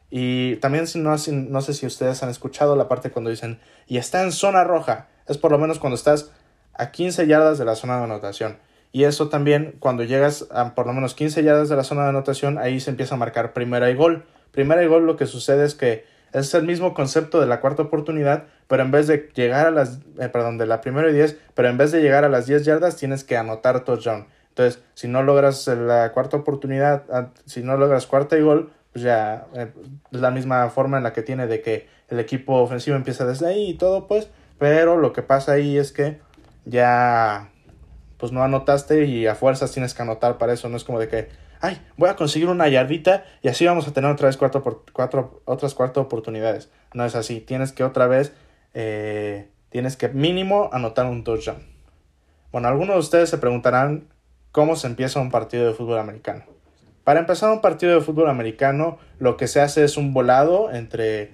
Y 0.09 0.57
también 0.57 0.87
si 0.87 0.99
no, 0.99 1.15
no 1.27 1.61
sé 1.61 1.73
si 1.73 1.85
ustedes 1.85 2.21
han 2.21 2.29
escuchado 2.29 2.75
la 2.75 2.87
parte 2.87 3.09
cuando 3.09 3.31
dicen, 3.31 3.59
y 3.87 3.97
está 3.97 4.23
en 4.23 4.31
zona 4.31 4.63
roja. 4.63 5.07
Es 5.27 5.37
por 5.37 5.51
lo 5.51 5.57
menos 5.57 5.79
cuando 5.79 5.95
estás 5.95 6.31
a 6.73 6.91
15 6.91 7.27
yardas 7.27 7.57
de 7.57 7.65
la 7.65 7.75
zona 7.75 7.97
de 7.97 8.03
anotación. 8.03 8.57
Y 8.91 9.05
eso 9.05 9.29
también, 9.29 9.75
cuando 9.79 10.03
llegas 10.03 10.47
a 10.51 10.75
por 10.75 10.85
lo 10.85 10.93
menos 10.93 11.15
15 11.15 11.43
yardas 11.43 11.67
de 11.67 11.75
la 11.75 11.83
zona 11.83 12.03
de 12.03 12.09
anotación, 12.09 12.59
ahí 12.59 12.79
se 12.79 12.91
empieza 12.91 13.15
a 13.15 13.17
marcar 13.17 13.53
primera 13.53 13.89
y 13.89 13.95
gol. 13.95 14.25
Primera 14.51 14.83
y 14.83 14.87
gol 14.87 15.07
lo 15.07 15.17
que 15.17 15.25
sucede 15.25 15.65
es 15.65 15.73
que 15.73 16.05
es 16.31 16.53
el 16.53 16.63
mismo 16.63 16.93
concepto 16.93 17.39
de 17.39 17.47
la 17.47 17.59
cuarta 17.59 17.83
oportunidad, 17.83 18.45
pero 18.67 18.83
en 18.83 18.91
vez 18.91 19.07
de 19.07 19.29
llegar 19.33 19.67
a 19.67 19.71
las, 19.71 19.99
eh, 20.19 20.29
perdón, 20.29 20.57
de 20.57 20.65
la 20.67 20.81
primera 20.81 21.09
y 21.09 21.13
10, 21.13 21.37
pero 21.55 21.69
en 21.69 21.77
vez 21.77 21.91
de 21.91 22.01
llegar 22.01 22.23
a 22.23 22.29
las 22.29 22.45
10 22.45 22.65
yardas 22.65 22.97
tienes 22.97 23.23
que 23.23 23.37
anotar 23.37 23.83
touchdown. 23.83 24.27
Entonces, 24.53 24.83
si 24.93 25.07
no 25.07 25.23
logras 25.23 25.67
la 25.67 26.11
cuarta 26.11 26.37
oportunidad, 26.37 27.05
ah, 27.11 27.29
si 27.47 27.63
no 27.63 27.75
logras 27.75 28.05
cuarta 28.05 28.37
y 28.37 28.41
gol, 28.41 28.71
pues 28.91 29.03
ya 29.03 29.47
eh, 29.55 29.71
es 30.11 30.21
la 30.21 30.29
misma 30.29 30.69
forma 30.69 30.97
en 30.97 31.03
la 31.03 31.11
que 31.11 31.23
tiene 31.23 31.47
de 31.47 31.61
que 31.61 31.87
el 32.07 32.19
equipo 32.19 32.57
ofensivo 32.61 32.95
empieza 32.95 33.25
desde 33.25 33.47
ahí 33.47 33.71
y 33.71 33.73
todo, 33.73 34.07
pues, 34.07 34.29
pero 34.59 34.95
lo 34.95 35.11
que 35.11 35.23
pasa 35.23 35.53
ahí 35.53 35.75
es 35.75 35.91
que 35.91 36.19
ya 36.65 37.49
pues 38.17 38.31
no 38.31 38.43
anotaste 38.43 39.05
y 39.05 39.25
a 39.25 39.33
fuerzas 39.33 39.71
tienes 39.71 39.95
que 39.95 40.03
anotar 40.03 40.37
para 40.37 40.53
eso, 40.53 40.69
no 40.69 40.77
es 40.77 40.83
como 40.83 40.99
de 40.99 41.07
que, 41.07 41.29
ay, 41.59 41.81
voy 41.97 42.09
a 42.09 42.15
conseguir 42.15 42.47
una 42.47 42.67
yardita 42.67 43.25
y 43.41 43.47
así 43.47 43.65
vamos 43.65 43.87
a 43.87 43.91
tener 43.91 44.11
otra 44.11 44.27
vez 44.27 44.37
cuatro, 44.37 44.85
cuatro 44.93 45.41
otras 45.45 45.73
cuatro 45.73 46.03
oportunidades. 46.03 46.69
No 46.93 47.05
es 47.05 47.15
así, 47.15 47.41
tienes 47.41 47.71
que 47.71 47.83
otra 47.83 48.05
vez, 48.05 48.33
eh, 48.75 49.49
tienes 49.69 49.97
que 49.97 50.09
mínimo 50.09 50.69
anotar 50.71 51.07
un 51.07 51.23
touchdown. 51.23 51.63
Bueno, 52.51 52.67
algunos 52.67 52.95
de 52.95 52.99
ustedes 52.99 53.31
se 53.31 53.39
preguntarán 53.39 54.13
cómo 54.53 54.77
se 54.77 54.87
empieza 54.87 55.19
un 55.19 55.31
partido 55.31 55.67
de 55.67 55.73
fútbol 55.73 55.99
americano. 55.99 56.43
Para 57.03 57.19
empezar 57.19 57.51
un 57.51 57.59
partido 57.59 57.95
de 57.95 58.01
fútbol 58.01 58.29
americano, 58.29 58.99
lo 59.19 59.35
que 59.35 59.47
se 59.47 59.59
hace 59.59 59.83
es 59.83 59.97
un 59.97 60.13
volado 60.13 60.71
entre 60.71 61.31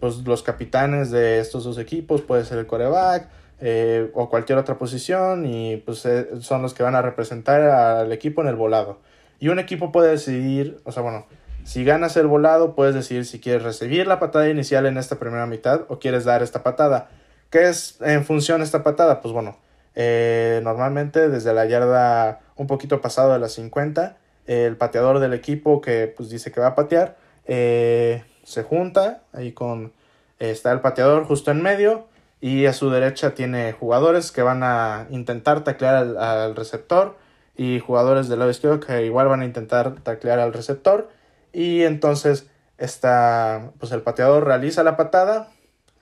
pues, 0.00 0.16
los 0.24 0.42
capitanes 0.42 1.12
de 1.12 1.38
estos 1.38 1.62
dos 1.62 1.78
equipos, 1.78 2.22
puede 2.22 2.44
ser 2.44 2.58
el 2.58 2.66
coreback 2.66 3.28
eh, 3.60 4.10
o 4.14 4.28
cualquier 4.30 4.58
otra 4.58 4.78
posición, 4.78 5.46
y 5.46 5.76
pues 5.76 6.04
eh, 6.06 6.28
son 6.40 6.62
los 6.62 6.74
que 6.74 6.82
van 6.82 6.96
a 6.96 7.02
representar 7.02 7.60
al 7.60 8.10
equipo 8.10 8.40
en 8.40 8.48
el 8.48 8.56
volado. 8.56 8.98
Y 9.38 9.48
un 9.48 9.58
equipo 9.58 9.92
puede 9.92 10.10
decidir, 10.10 10.80
o 10.84 10.92
sea, 10.92 11.02
bueno, 11.02 11.26
si 11.64 11.84
ganas 11.84 12.16
el 12.16 12.26
volado, 12.26 12.74
puedes 12.74 12.94
decidir 12.94 13.26
si 13.26 13.38
quieres 13.38 13.62
recibir 13.62 14.06
la 14.06 14.18
patada 14.18 14.48
inicial 14.48 14.86
en 14.86 14.96
esta 14.96 15.16
primera 15.18 15.46
mitad 15.46 15.82
o 15.88 15.98
quieres 15.98 16.24
dar 16.24 16.42
esta 16.42 16.62
patada. 16.62 17.10
¿Qué 17.50 17.68
es 17.68 18.00
en 18.00 18.24
función 18.24 18.62
esta 18.62 18.82
patada? 18.82 19.20
Pues 19.20 19.32
bueno, 19.34 19.58
eh, 19.94 20.60
normalmente 20.62 21.28
desde 21.28 21.52
la 21.52 21.66
yarda 21.66 22.40
un 22.56 22.66
poquito 22.66 23.00
pasado 23.00 23.32
de 23.32 23.38
las 23.38 23.52
50, 23.52 24.16
el 24.46 24.76
pateador 24.76 25.18
del 25.18 25.34
equipo 25.34 25.80
que 25.80 26.12
pues 26.16 26.30
dice 26.30 26.50
que 26.50 26.60
va 26.60 26.68
a 26.68 26.74
patear, 26.74 27.16
eh, 27.46 28.24
se 28.42 28.62
junta 28.62 29.22
ahí 29.32 29.52
con, 29.52 29.92
está 30.38 30.72
el 30.72 30.80
pateador 30.80 31.24
justo 31.24 31.50
en 31.50 31.62
medio 31.62 32.06
y 32.40 32.66
a 32.66 32.72
su 32.72 32.90
derecha 32.90 33.34
tiene 33.34 33.72
jugadores 33.72 34.32
que 34.32 34.42
van 34.42 34.62
a 34.64 35.06
intentar 35.10 35.62
taclear 35.62 35.94
al, 36.18 36.56
receptor 36.56 37.16
y 37.56 37.78
jugadores 37.78 38.28
del 38.28 38.40
lado 38.40 38.50
izquierdo 38.50 38.80
que 38.80 39.04
igual 39.06 39.28
van 39.28 39.42
a 39.42 39.44
intentar 39.44 40.00
taclear 40.00 40.40
al 40.40 40.52
receptor 40.52 41.08
y 41.52 41.82
entonces 41.82 42.48
está 42.78 43.70
pues 43.78 43.92
el 43.92 44.02
pateador 44.02 44.44
realiza 44.44 44.82
la 44.82 44.96
patada 44.96 45.51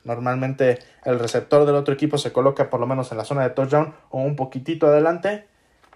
normalmente 0.04 0.78
el 1.04 1.18
receptor 1.18 1.66
del 1.66 1.74
otro 1.74 1.94
equipo 1.94 2.18
se 2.18 2.32
coloca 2.32 2.70
por 2.70 2.80
lo 2.80 2.86
menos 2.86 3.10
en 3.12 3.18
la 3.18 3.24
zona 3.24 3.42
de 3.42 3.50
touchdown 3.50 3.94
o 4.10 4.22
un 4.22 4.36
poquitito 4.36 4.86
adelante 4.86 5.46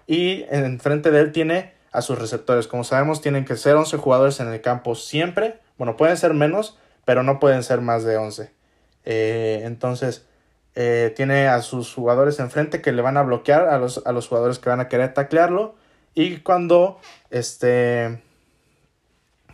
y 0.07 0.45
enfrente 0.49 1.11
de 1.11 1.21
él 1.21 1.31
tiene 1.31 1.73
a 1.91 2.01
sus 2.01 2.19
receptores. 2.19 2.67
Como 2.67 2.83
sabemos, 2.83 3.21
tienen 3.21 3.45
que 3.45 3.55
ser 3.55 3.75
11 3.75 3.97
jugadores 3.97 4.39
en 4.39 4.47
el 4.49 4.61
campo 4.61 4.95
siempre. 4.95 5.59
Bueno, 5.77 5.97
pueden 5.97 6.17
ser 6.17 6.33
menos, 6.33 6.77
pero 7.05 7.23
no 7.23 7.39
pueden 7.39 7.63
ser 7.63 7.81
más 7.81 8.03
de 8.03 8.17
11. 8.17 8.51
Eh, 9.05 9.61
entonces, 9.63 10.25
eh, 10.75 11.13
tiene 11.15 11.47
a 11.47 11.61
sus 11.61 11.93
jugadores 11.93 12.39
enfrente 12.39 12.81
que 12.81 12.91
le 12.91 13.01
van 13.01 13.17
a 13.17 13.23
bloquear 13.23 13.69
a 13.69 13.77
los, 13.77 14.05
a 14.05 14.11
los 14.11 14.27
jugadores 14.27 14.59
que 14.59 14.69
van 14.69 14.81
a 14.81 14.89
querer 14.89 15.13
taclearlo. 15.13 15.75
Y 16.13 16.37
cuando 16.37 16.99
este, 17.29 18.21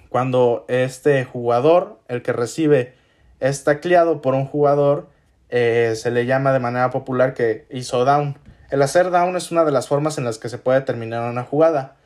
cuando 0.10 0.66
este 0.68 1.24
jugador, 1.24 2.00
el 2.08 2.22
que 2.22 2.34
recibe, 2.34 2.96
es 3.42 3.66
tacleado 3.66 4.22
por 4.22 4.36
un 4.36 4.46
jugador, 4.46 5.10
eh, 5.50 5.94
se 5.98 6.12
le 6.12 6.26
llama 6.26 6.54
de 6.54 6.60
manera 6.60 6.92
popular 6.92 7.34
que 7.34 7.66
hizo 7.70 8.06
down. 8.06 8.38
El 8.70 8.82
hacer 8.84 9.12
down 9.12 9.36
es 9.36 9.52
una 9.52 9.66
de 9.66 9.72
las 9.72 9.90
formas 9.90 10.18
en 10.18 10.24
las 10.24 10.38
que 10.38 10.48
se 10.48 10.58
puede 10.58 10.80
terminar 10.82 11.30
una 11.30 11.44
jugada. 11.44 11.98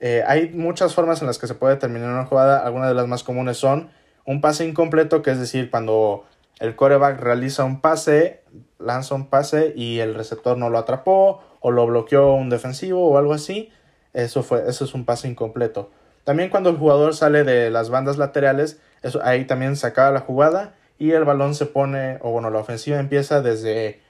Eh, 0.00 0.22
hay 0.26 0.50
muchas 0.50 0.94
formas 0.94 1.20
en 1.20 1.26
las 1.26 1.38
que 1.38 1.46
se 1.46 1.54
puede 1.54 1.76
terminar 1.76 2.10
una 2.10 2.24
jugada. 2.24 2.64
Algunas 2.64 2.88
de 2.88 2.94
las 2.94 3.08
más 3.08 3.24
comunes 3.24 3.58
son 3.58 3.90
un 4.24 4.40
pase 4.40 4.66
incompleto, 4.66 5.20
que 5.20 5.32
es 5.32 5.38
decir, 5.38 5.70
cuando 5.70 6.24
el 6.60 6.76
coreback 6.76 7.20
realiza 7.20 7.64
un 7.64 7.80
pase, 7.80 8.42
lanza 8.78 9.16
un 9.16 9.26
pase 9.26 9.72
y 9.76 9.98
el 9.98 10.14
receptor 10.14 10.56
no 10.56 10.70
lo 10.70 10.78
atrapó 10.78 11.42
o 11.60 11.72
lo 11.72 11.86
bloqueó 11.86 12.34
un 12.34 12.50
defensivo 12.50 13.06
o 13.06 13.18
algo 13.18 13.34
así. 13.34 13.70
Eso, 14.12 14.44
fue, 14.44 14.62
eso 14.68 14.84
es 14.84 14.94
un 14.94 15.04
pase 15.04 15.28
incompleto. 15.28 15.90
También 16.22 16.50
cuando 16.50 16.70
el 16.70 16.76
jugador 16.76 17.14
sale 17.14 17.42
de 17.42 17.70
las 17.70 17.90
bandas 17.90 18.16
laterales, 18.16 18.80
eso, 19.02 19.20
ahí 19.24 19.44
también 19.44 19.74
se 19.76 19.88
acaba 19.88 20.12
la 20.12 20.20
jugada 20.20 20.74
y 20.98 21.12
el 21.12 21.24
balón 21.24 21.54
se 21.54 21.66
pone, 21.66 22.18
o 22.22 22.30
bueno, 22.30 22.50
la 22.50 22.58
ofensiva 22.58 22.98
empieza 22.98 23.42
desde 23.42 24.00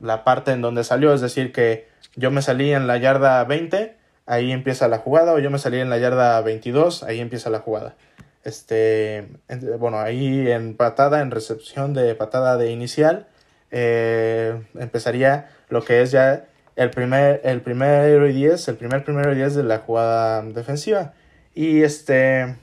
la 0.00 0.24
parte 0.24 0.52
en 0.52 0.60
donde 0.60 0.84
salió, 0.84 1.12
es 1.14 1.20
decir, 1.20 1.52
que 1.52 1.88
yo 2.16 2.30
me 2.30 2.42
salí 2.42 2.72
en 2.72 2.86
la 2.86 2.98
yarda 2.98 3.42
20, 3.44 3.96
ahí 4.26 4.52
empieza 4.52 4.88
la 4.88 4.98
jugada, 4.98 5.32
o 5.32 5.38
yo 5.38 5.50
me 5.50 5.58
salí 5.58 5.80
en 5.80 5.90
la 5.90 5.98
yarda 5.98 6.40
22, 6.40 7.02
ahí 7.02 7.20
empieza 7.20 7.50
la 7.50 7.60
jugada. 7.60 7.94
Este, 8.44 9.28
bueno, 9.78 9.98
ahí 10.00 10.50
en 10.50 10.76
patada, 10.76 11.22
en 11.22 11.30
recepción 11.30 11.94
de 11.94 12.14
patada 12.14 12.56
de 12.58 12.70
inicial, 12.70 13.26
eh, 13.70 14.62
empezaría 14.78 15.48
lo 15.68 15.82
que 15.82 16.02
es 16.02 16.10
ya 16.10 16.44
el 16.76 16.90
primer, 16.90 17.40
el 17.44 17.62
primero 17.62 18.28
y 18.28 18.32
diez, 18.32 18.68
el 18.68 18.76
primer 18.76 19.04
primero 19.04 19.32
y 19.32 19.36
diez 19.36 19.54
de 19.54 19.62
la 19.62 19.78
jugada 19.78 20.42
defensiva. 20.42 21.14
Y 21.54 21.82
este, 21.82 22.56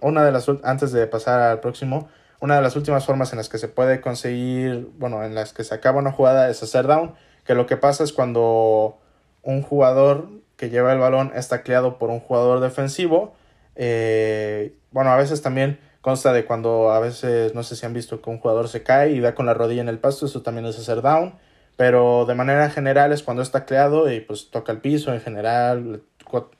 una 0.00 0.24
de 0.24 0.32
las, 0.32 0.48
antes 0.62 0.92
de 0.92 1.06
pasar 1.06 1.40
al 1.40 1.60
próximo, 1.60 2.08
una 2.44 2.56
de 2.56 2.62
las 2.62 2.76
últimas 2.76 3.06
formas 3.06 3.32
en 3.32 3.38
las 3.38 3.48
que 3.48 3.56
se 3.56 3.68
puede 3.68 4.02
conseguir, 4.02 4.90
bueno, 4.98 5.24
en 5.24 5.34
las 5.34 5.54
que 5.54 5.64
se 5.64 5.74
acaba 5.74 5.98
una 5.98 6.12
jugada 6.12 6.50
es 6.50 6.62
hacer 6.62 6.86
down, 6.86 7.14
que 7.46 7.54
lo 7.54 7.64
que 7.64 7.78
pasa 7.78 8.04
es 8.04 8.12
cuando 8.12 8.98
un 9.42 9.62
jugador 9.62 10.28
que 10.58 10.68
lleva 10.68 10.92
el 10.92 10.98
balón 10.98 11.32
es 11.34 11.48
tacleado 11.48 11.96
por 11.96 12.10
un 12.10 12.20
jugador 12.20 12.60
defensivo, 12.60 13.32
eh, 13.76 14.74
bueno, 14.90 15.10
a 15.10 15.16
veces 15.16 15.40
también 15.40 15.80
consta 16.02 16.34
de 16.34 16.44
cuando 16.44 16.90
a 16.90 17.00
veces, 17.00 17.54
no 17.54 17.62
sé 17.62 17.76
si 17.76 17.86
han 17.86 17.94
visto 17.94 18.20
que 18.20 18.28
un 18.28 18.38
jugador 18.38 18.68
se 18.68 18.82
cae 18.82 19.12
y 19.12 19.20
da 19.20 19.34
con 19.34 19.46
la 19.46 19.54
rodilla 19.54 19.80
en 19.80 19.88
el 19.88 19.98
pasto, 19.98 20.26
eso 20.26 20.42
también 20.42 20.66
es 20.66 20.78
hacer 20.78 21.00
down, 21.00 21.36
pero 21.78 22.26
de 22.26 22.34
manera 22.34 22.68
general 22.68 23.12
es 23.12 23.22
cuando 23.22 23.42
es 23.42 23.52
tacleado 23.52 24.12
y 24.12 24.20
pues 24.20 24.50
toca 24.50 24.70
el 24.70 24.82
piso 24.82 25.14
en 25.14 25.22
general, 25.22 26.02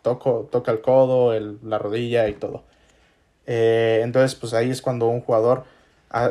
toco, 0.01 0.49
toca 0.51 0.73
el 0.73 0.81
codo, 0.81 1.35
el, 1.35 1.59
la 1.63 1.77
rodilla 1.77 2.27
y 2.29 2.33
todo. 2.33 2.65
Eh, 3.47 4.01
entonces, 4.03 4.35
pues 4.35 4.55
ahí 4.55 4.71
es 4.71 4.81
cuando 4.81 5.09
un 5.09 5.21
jugador 5.21 5.65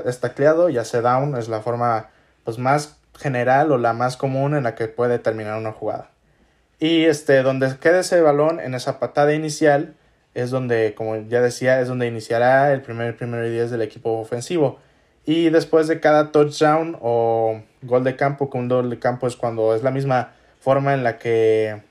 es 0.05 0.19
tacleado 0.19 0.69
y 0.69 0.77
hace 0.77 1.01
down, 1.01 1.35
es 1.35 1.49
la 1.49 1.61
forma 1.61 2.09
pues 2.43 2.57
más 2.57 2.97
general 3.17 3.71
o 3.71 3.77
la 3.77 3.93
más 3.93 4.17
común 4.17 4.55
en 4.55 4.63
la 4.63 4.75
que 4.75 4.87
puede 4.87 5.19
terminar 5.19 5.57
una 5.57 5.71
jugada. 5.71 6.09
Y 6.79 7.05
este, 7.05 7.43
donde 7.43 7.77
quede 7.77 7.99
ese 7.99 8.21
balón 8.21 8.59
en 8.59 8.73
esa 8.73 8.99
patada 8.99 9.33
inicial, 9.33 9.95
es 10.33 10.49
donde, 10.49 10.95
como 10.95 11.15
ya 11.15 11.41
decía, 11.41 11.79
es 11.79 11.87
donde 11.87 12.07
iniciará 12.07 12.73
el 12.73 12.81
primer 12.81 13.15
primero 13.15 13.45
y 13.45 13.51
diez 13.51 13.71
del 13.71 13.81
equipo 13.81 14.19
ofensivo. 14.19 14.79
Y 15.25 15.49
después 15.49 15.87
de 15.87 15.99
cada 15.99 16.31
touchdown 16.31 16.97
o 17.01 17.61
gol 17.83 18.03
de 18.03 18.15
campo, 18.15 18.49
que 18.49 18.57
un 18.57 18.67
gol 18.67 18.89
de 18.89 18.99
campo 18.99 19.27
es 19.27 19.35
cuando 19.37 19.75
es 19.75 19.83
la 19.83 19.91
misma 19.91 20.33
forma 20.59 20.93
en 20.93 21.03
la 21.03 21.17
que 21.17 21.81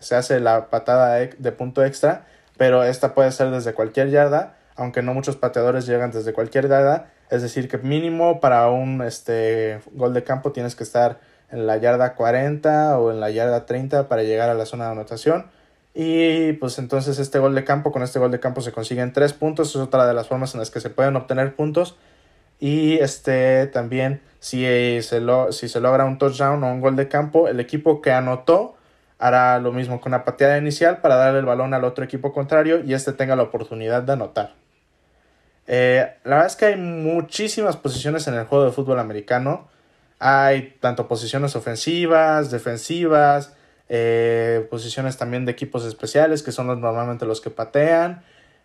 se 0.00 0.16
hace 0.16 0.40
la 0.40 0.68
patada 0.68 1.14
de 1.16 1.52
punto 1.52 1.84
extra, 1.84 2.26
pero 2.56 2.84
esta 2.84 3.14
puede 3.14 3.32
ser 3.32 3.50
desde 3.50 3.72
cualquier 3.72 4.10
yarda, 4.10 4.56
aunque 4.76 5.02
no 5.02 5.14
muchos 5.14 5.36
pateadores 5.36 5.86
llegan 5.86 6.10
desde 6.10 6.32
cualquier 6.32 6.68
yarda, 6.68 7.10
es 7.34 7.42
decir, 7.42 7.68
que 7.68 7.78
mínimo 7.78 8.40
para 8.40 8.68
un 8.70 9.02
este, 9.02 9.80
gol 9.92 10.14
de 10.14 10.24
campo 10.24 10.52
tienes 10.52 10.76
que 10.76 10.84
estar 10.84 11.20
en 11.50 11.66
la 11.66 11.76
yarda 11.76 12.14
40 12.14 12.98
o 12.98 13.10
en 13.10 13.20
la 13.20 13.30
yarda 13.30 13.66
30 13.66 14.08
para 14.08 14.22
llegar 14.22 14.48
a 14.48 14.54
la 14.54 14.66
zona 14.66 14.86
de 14.86 14.92
anotación. 14.92 15.46
Y 15.94 16.54
pues 16.54 16.78
entonces 16.78 17.18
este 17.18 17.38
gol 17.38 17.54
de 17.54 17.64
campo, 17.64 17.92
con 17.92 18.02
este 18.02 18.18
gol 18.18 18.30
de 18.30 18.40
campo 18.40 18.60
se 18.60 18.72
consiguen 18.72 19.12
tres 19.12 19.32
puntos, 19.32 19.70
es 19.70 19.76
otra 19.76 20.06
de 20.06 20.14
las 20.14 20.26
formas 20.26 20.54
en 20.54 20.60
las 20.60 20.70
que 20.70 20.80
se 20.80 20.90
pueden 20.90 21.14
obtener 21.16 21.54
puntos. 21.54 21.96
Y 22.58 22.98
este 22.98 23.66
también 23.68 24.20
si 24.40 25.02
se, 25.02 25.20
lo, 25.20 25.52
si 25.52 25.68
se 25.68 25.80
logra 25.80 26.04
un 26.04 26.18
touchdown 26.18 26.62
o 26.64 26.72
un 26.72 26.80
gol 26.80 26.96
de 26.96 27.08
campo, 27.08 27.48
el 27.48 27.60
equipo 27.60 28.02
que 28.02 28.12
anotó 28.12 28.74
hará 29.18 29.58
lo 29.58 29.72
mismo 29.72 30.00
con 30.00 30.12
la 30.12 30.24
pateada 30.24 30.58
inicial 30.58 30.98
para 31.00 31.16
darle 31.16 31.38
el 31.38 31.46
balón 31.46 31.72
al 31.74 31.84
otro 31.84 32.04
equipo 32.04 32.32
contrario 32.32 32.82
y 32.84 32.94
este 32.94 33.12
tenga 33.12 33.36
la 33.36 33.44
oportunidad 33.44 34.02
de 34.02 34.12
anotar. 34.12 34.63
Eh, 35.66 36.10
la 36.24 36.30
verdad 36.36 36.46
es 36.46 36.56
que 36.56 36.66
hay 36.66 36.76
muchísimas 36.76 37.76
posiciones 37.76 38.26
en 38.28 38.34
el 38.34 38.44
juego 38.44 38.64
de 38.64 38.72
fútbol 38.72 38.98
americano. 38.98 39.68
Hay 40.18 40.76
tanto 40.80 41.08
posiciones 41.08 41.56
ofensivas, 41.56 42.50
defensivas, 42.50 43.54
eh, 43.88 44.66
posiciones 44.70 45.16
también 45.16 45.44
de 45.44 45.52
equipos 45.52 45.84
especiales 45.84 46.42
que 46.42 46.52
son 46.52 46.66
normalmente 46.66 47.26
los 47.26 47.40
que 47.40 47.50
patean. 47.50 48.22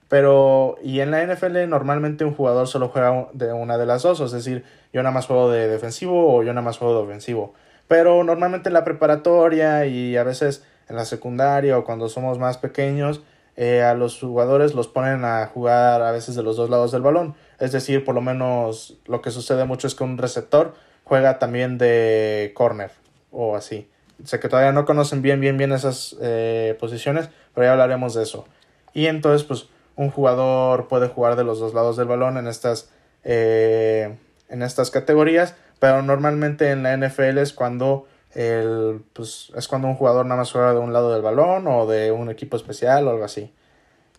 Pero, 0.10 0.78
y 0.84 1.02
en 1.02 1.12
la 1.12 1.22
NFL 1.24 1.68
normalmente 1.70 2.26
un 2.26 2.34
jugador 2.34 2.68
solo 2.68 2.90
juega 2.90 3.28
de 3.34 3.54
una 3.54 3.78
de 3.78 3.86
las 3.86 4.02
dos, 4.02 4.20
es 4.22 4.32
decir, 4.32 4.66
yo 4.92 5.04
nada 5.04 5.14
más 5.14 5.28
juego 5.28 5.52
de 5.52 5.68
defensivo 5.68 6.36
o 6.36 6.42
yo 6.42 6.52
nada 6.52 6.64
más 6.64 6.80
juego 6.80 6.96
de 6.96 7.04
ofensivo. 7.04 7.54
Pero 7.88 8.24
normalmente 8.24 8.70
en 8.70 8.74
la 8.74 8.84
preparatoria 8.84 9.86
y 9.86 10.18
a 10.18 10.24
veces 10.24 10.64
en 10.90 10.96
la 10.96 11.06
secundaria 11.06 11.78
o 11.78 11.86
cuando 11.86 12.10
somos 12.10 12.40
más 12.40 12.58
pequeños, 12.58 13.22
eh, 13.62 13.84
a 13.84 13.94
los 13.94 14.18
jugadores 14.22 14.74
los 14.74 14.88
ponen 14.88 15.26
a 15.26 15.46
jugar 15.48 16.02
a 16.02 16.14
veces 16.14 16.34
de 16.34 16.44
los 16.44 16.56
dos 16.56 16.70
lados 16.70 16.94
del 16.94 17.02
balón. 17.02 17.36
Es 17.60 17.74
decir, 17.74 18.06
por 18.06 18.16
lo 18.16 18.22
menos 18.22 18.98
lo 19.06 19.22
que 19.22 19.32
sucede 19.32 19.66
mucho 19.66 19.86
es 19.86 19.96
que 19.96 20.06
un 20.06 20.18
receptor 20.18 20.76
juega 21.04 21.40
también 21.40 21.78
de 21.78 22.54
corner 22.56 22.92
o 23.32 23.58
así. 23.58 23.90
Sé 24.24 24.40
que 24.40 24.48
todavía 24.48 24.72
no 24.72 24.86
conocen 24.86 25.22
bien, 25.22 25.42
bien, 25.42 25.58
bien 25.58 25.74
esas 25.74 26.16
eh, 26.22 26.78
posiciones, 26.80 27.32
pero 27.54 27.66
ya 27.66 27.74
hablaremos 27.74 28.14
de 28.14 28.24
eso. 28.24 28.46
Y 28.94 29.08
entonces, 29.08 29.46
pues, 29.46 29.68
un 29.98 30.10
jugador 30.10 30.88
puede 30.88 31.10
jugar 31.10 31.36
de 31.36 31.44
los 31.44 31.60
dos 31.60 31.74
lados 31.74 31.98
del 31.98 32.08
balón 32.08 32.38
en 32.38 32.48
estas, 32.48 32.90
eh, 33.26 34.16
en 34.48 34.64
estas 34.64 34.90
categorías, 34.90 35.56
pero 35.80 36.02
normalmente 36.02 36.72
en 36.72 36.82
la 36.84 36.96
NFL 36.96 37.40
es 37.40 37.52
cuando 37.52 38.08
el, 38.34 39.02
pues, 39.14 39.52
es 39.56 39.68
cuando 39.68 39.88
un 39.88 39.96
jugador 39.96 40.26
nada 40.26 40.40
más 40.40 40.52
juega 40.52 40.74
de 40.74 40.80
un 40.80 40.94
lado 40.94 41.14
del 41.14 41.22
balón 41.22 41.68
o 41.68 41.88
de 41.88 42.12
un 42.12 42.30
equipo 42.30 42.58
especial 42.58 43.08
o 43.08 43.12
algo 43.12 43.24
así. 43.24 43.54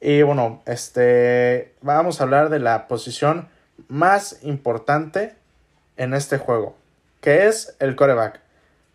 Y 0.00 0.22
bueno, 0.22 0.62
este, 0.66 1.74
vamos 1.82 2.20
a 2.20 2.24
hablar 2.24 2.48
de 2.48 2.58
la 2.58 2.88
posición 2.88 3.48
más 3.88 4.38
importante 4.42 5.34
en 5.96 6.14
este 6.14 6.38
juego, 6.38 6.76
que 7.20 7.46
es 7.46 7.76
el 7.80 7.96
coreback. 7.96 8.40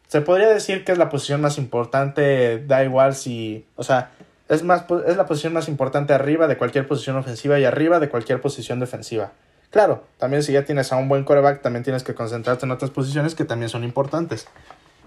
Se 0.07 0.21
podría 0.21 0.49
decir 0.49 0.83
que 0.83 0.91
es 0.91 0.97
la 0.97 1.09
posición 1.09 1.41
más 1.41 1.57
importante, 1.57 2.63
da 2.65 2.83
igual 2.83 3.15
si, 3.15 3.67
o 3.75 3.83
sea, 3.83 4.11
es, 4.49 4.63
más, 4.63 4.85
es 5.07 5.17
la 5.17 5.25
posición 5.25 5.53
más 5.53 5.67
importante 5.67 6.13
arriba 6.13 6.47
de 6.47 6.57
cualquier 6.57 6.87
posición 6.87 7.17
ofensiva 7.17 7.59
y 7.59 7.65
arriba 7.65 7.99
de 7.99 8.09
cualquier 8.09 8.41
posición 8.41 8.79
defensiva. 8.79 9.31
Claro, 9.71 10.03
también 10.17 10.41
si 10.41 10.53
ya 10.53 10.63
tienes 10.63 10.91
a 10.91 10.95
un 10.95 11.09
buen 11.09 11.23
coreback, 11.23 11.61
también 11.61 11.83
tienes 11.83 12.03
que 12.03 12.15
concentrarte 12.15 12.65
en 12.65 12.71
otras 12.71 12.91
posiciones 12.91 13.35
que 13.35 13.45
también 13.45 13.69
son 13.69 13.83
importantes. 13.83 14.47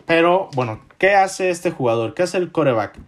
Pero 0.08 0.48
bueno, 0.54 0.80
¿qué 0.98 1.14
hace 1.14 1.50
este 1.50 1.70
jugador? 1.70 2.14
¿Qué 2.14 2.24
hace 2.24 2.38
el 2.38 2.50
coreback? 2.50 2.98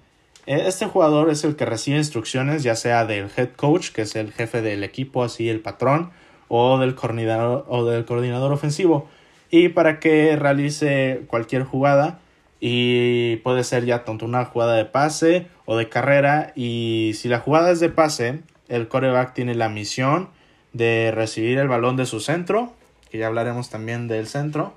Eh, 0.47 0.63
este 0.67 0.87
jugador 0.87 1.31
es 1.31 1.43
el 1.43 1.57
que 1.57 1.65
recibe 1.65 1.99
instrucciones, 1.99 2.63
ya 2.63 2.77
sea 2.77 3.05
del 3.05 3.29
head 3.37 3.51
coach, 3.57 3.91
que 3.91 4.03
es 4.03 4.15
el 4.15 4.33
jefe 4.33 4.63
del 4.63 4.85
equipo, 4.85 5.25
así 5.25 5.49
el 5.49 5.61
patrón, 5.61 6.11
o 6.47 6.79
del 6.79 6.95
coordinador, 6.95 7.65
o 7.69 7.85
del 7.85 8.05
coordinador 8.05 8.53
ofensivo 8.53 9.09
y 9.51 9.69
para 9.71 9.99
que 9.99 10.37
realice 10.37 11.25
cualquier 11.27 11.65
jugada 11.65 12.21
y 12.61 13.37
puede 13.37 13.65
ser 13.65 13.85
ya 13.85 14.05
tanto 14.05 14.25
una 14.25 14.45
jugada 14.45 14.77
de 14.77 14.85
pase 14.85 15.49
o 15.65 15.77
de 15.77 15.89
carrera 15.89 16.53
y 16.55 17.13
si 17.15 17.29
la 17.29 17.41
jugada 17.41 17.71
es 17.71 17.81
de 17.81 17.89
pase 17.89 18.41
el 18.69 18.89
coreback 18.89 19.35
tiene 19.35 19.55
la 19.55 19.69
misión 19.69 20.29
de 20.73 21.11
recibir 21.13 21.59
el 21.59 21.69
balón 21.69 21.97
de 21.97 22.07
su 22.07 22.21
centro 22.21 22.73
que 23.11 23.19
ya 23.19 23.27
hablaremos 23.27 23.71
también 23.71 24.09
del 24.09 24.29
centro 24.29 24.75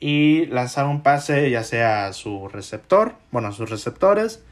y 0.00 0.46
lanzar 0.46 0.86
un 0.86 1.02
pase 1.02 1.50
ya 1.50 1.62
sea 1.62 2.06
a 2.06 2.12
su 2.12 2.48
receptor 2.48 3.14
bueno 3.30 3.48
a 3.48 3.52
sus 3.52 3.70
receptores 3.70 4.42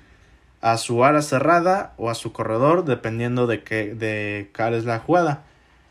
a 0.61 0.79
su 0.79 1.05
ala 1.05 1.23
cerrada 1.23 1.93
o 1.97 2.11
a 2.11 2.15
su 2.15 2.33
corredor 2.33 2.85
dependiendo 2.85 3.47
de 3.47 3.63
qué 3.63 3.95
de 3.95 4.51
cuál 4.57 4.75
es 4.75 4.85
la 4.85 4.99
jugada 4.99 5.45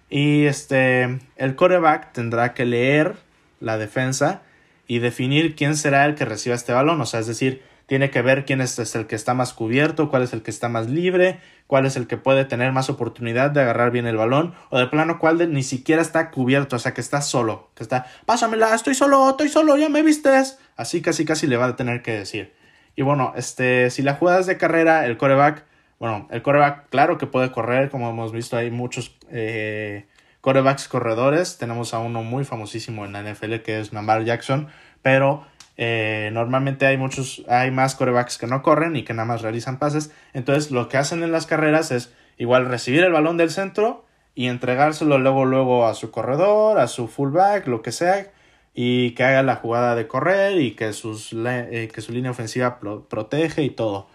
y 0.10 0.45
este 0.45 1.19
el 1.38 1.55
coreback 1.55 2.13
tendrá 2.13 2.53
que 2.53 2.65
leer 2.65 3.15
la 3.60 3.77
defensa 3.77 4.41
y 4.88 5.00
definir 5.00 5.55
quién 5.55 5.75
será 5.75 6.05
el 6.05 6.15
que 6.15 6.25
reciba 6.25 6.55
este 6.55 6.74
balón. 6.74 7.01
O 7.01 7.05
sea, 7.05 7.19
es 7.19 7.27
decir, 7.27 7.63
tiene 7.88 8.10
que 8.10 8.22
ver 8.22 8.45
quién 8.45 8.62
es, 8.62 8.77
el 8.95 9.07
que 9.07 9.15
está 9.15 9.33
más 9.33 9.53
cubierto, 9.53 10.10
cuál 10.10 10.24
es 10.24 10.33
el 10.33 10.43
que 10.43 10.51
está 10.51 10.69
más 10.69 10.89
libre, 10.89 11.39
cuál 11.67 11.86
es 11.86 11.96
el 11.96 12.08
que 12.08 12.17
puede 12.17 12.46
tener 12.46 12.72
más 12.72 12.89
oportunidad 12.89 13.51
de 13.51 13.62
agarrar 13.62 13.91
bien 13.91 14.05
el 14.05 14.17
balón, 14.17 14.53
o 14.70 14.79
de 14.79 14.88
plano 14.88 15.20
cuál 15.20 15.38
de, 15.38 15.48
ni 15.48 15.63
siquiera 15.63 16.01
está 16.01 16.32
cubierto, 16.32 16.75
o 16.75 16.79
sea, 16.79 16.93
que 16.93 17.01
está 17.01 17.22
solo, 17.22 17.70
que 17.75 17.84
está, 17.84 18.05
pásamela, 18.25 18.74
estoy 18.75 18.96
solo, 18.96 19.29
estoy 19.32 19.50
solo, 19.50 19.77
ya 19.77 19.89
me 19.89 20.03
vistes. 20.03 20.60
Así 20.75 21.01
casi 21.01 21.25
casi 21.25 21.48
le 21.48 21.58
va 21.58 21.65
a 21.67 21.75
tener 21.75 22.01
que 22.01 22.12
decir. 22.12 22.53
Y 22.96 23.01
bueno, 23.01 23.34
este, 23.36 23.89
si 23.89 24.01
la 24.01 24.15
jugada 24.15 24.39
es 24.39 24.46
de 24.46 24.58
carrera, 24.58 25.05
el 25.05 25.17
coreback, 25.17 25.65
bueno, 26.00 26.27
el 26.32 26.41
coreback, 26.41 26.89
claro 26.89 27.17
que 27.17 27.27
puede 27.27 27.51
correr, 27.51 27.89
como 27.89 28.10
hemos 28.10 28.32
visto, 28.32 28.58
hay 28.58 28.70
muchos 28.72 29.15
eh, 29.32 30.05
corebacks 30.41 30.88
corredores. 30.88 31.58
Tenemos 31.58 31.93
a 31.93 32.00
uno 32.00 32.24
muy 32.24 32.43
famosísimo 32.43 33.05
en 33.05 33.13
la 33.13 33.24
NFL 33.24 33.55
que 33.63 33.79
es 33.79 33.93
Lamar 33.93 34.25
Jackson. 34.25 34.67
Pero 35.01 35.46
eh, 35.77 36.30
normalmente 36.34 36.86
hay 36.86 36.98
muchos, 36.98 37.44
hay 37.48 37.72
más 37.72 37.96
corebacks 37.96 38.38
que 38.38 38.48
no 38.48 38.62
corren 38.62 38.96
y 38.96 39.03
que 39.03 39.13
nada 39.13 39.25
más 39.25 39.42
realizan 39.42 39.80
pases. 39.80 40.12
Entonces 40.34 40.72
lo 40.72 40.89
que 40.89 40.98
hacen 40.98 41.24
en 41.24 41.32
las 41.32 41.46
carreras 41.46 41.92
es 41.92 42.13
igual 42.38 42.68
recibir 42.68 43.03
el 43.03 43.12
balón 43.12 43.38
del 43.38 43.50
centro 43.50 44.06
y 44.36 44.48
entregárselo 44.48 45.18
luego 45.18 45.46
luego 45.46 45.88
a 45.88 45.94
su 45.94 46.12
corredor, 46.12 46.80
a 46.80 46.88
su 46.88 47.08
fullback, 47.08 47.68
lo 47.68 47.82
que 47.82 47.92
sea, 47.92 48.32
y 48.74 49.12
que 49.12 49.24
haga 49.24 49.44
la 49.44 49.58
jugada 49.58 49.96
de 49.96 50.08
correr 50.08 50.60
y 50.60 50.72
que, 50.75 50.94
sus, 50.94 51.34
eh, 51.34 51.89
que 51.94 52.01
su 52.01 52.12
línea 52.12 52.32
ofensiva 52.32 52.80
protege 52.80 53.63
y 53.63 53.70
todo. 53.70 54.08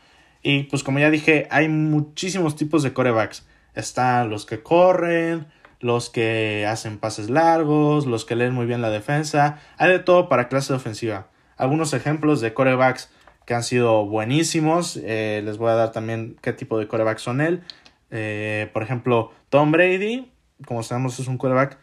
Y 0.43 0.65
pues 0.65 0.83
como 0.83 0.99
ya 0.99 1.11
dije, 1.11 1.47
hay 1.51 1.69
muchísimos 1.69 2.57
tipos 2.57 2.83
de 2.83 2.93
corebacks. 2.93 3.47
Están 3.75 4.31
los 4.31 4.47
que 4.47 4.63
corren, 4.63 5.47
los 5.81 6.11
que 6.11 6.67
hacen 6.67 6.99
pases 6.99 7.31
largos, 7.31 8.07
los 8.07 8.25
que 8.25 8.35
leen 8.35 8.55
muy 8.55 8.67
bien 8.67 8.83
la 8.83 8.91
defensa. 8.91 9.61
Hay 9.77 9.91
de 9.91 9.99
todo 10.01 10.29
para 10.29 10.49
clase 10.49 10.73
ofensiva. 10.73 11.29
Algunos 11.59 11.93
ejemplos 11.93 12.41
de 12.41 12.55
corebacks 12.55 13.11
que 13.49 13.55
han 13.55 13.65
sido 13.65 14.05
buenísimos. 14.05 15.01
Eh, 15.03 15.43
les 15.43 15.59
voy 15.59 15.71
a 15.71 15.75
dar 15.75 15.91
también 15.91 16.37
qué 16.41 16.53
tipo 16.53 16.79
de 16.79 16.87
corebacks 16.87 17.23
son 17.23 17.41
él. 17.41 17.63
Eh, 18.11 18.71
por 18.75 18.83
ejemplo, 18.83 19.33
Tom 19.49 19.73
Brady, 19.73 20.31
como 20.67 20.83
sabemos, 20.83 21.19
es 21.19 21.27
un 21.27 21.39
coreback 21.39 21.79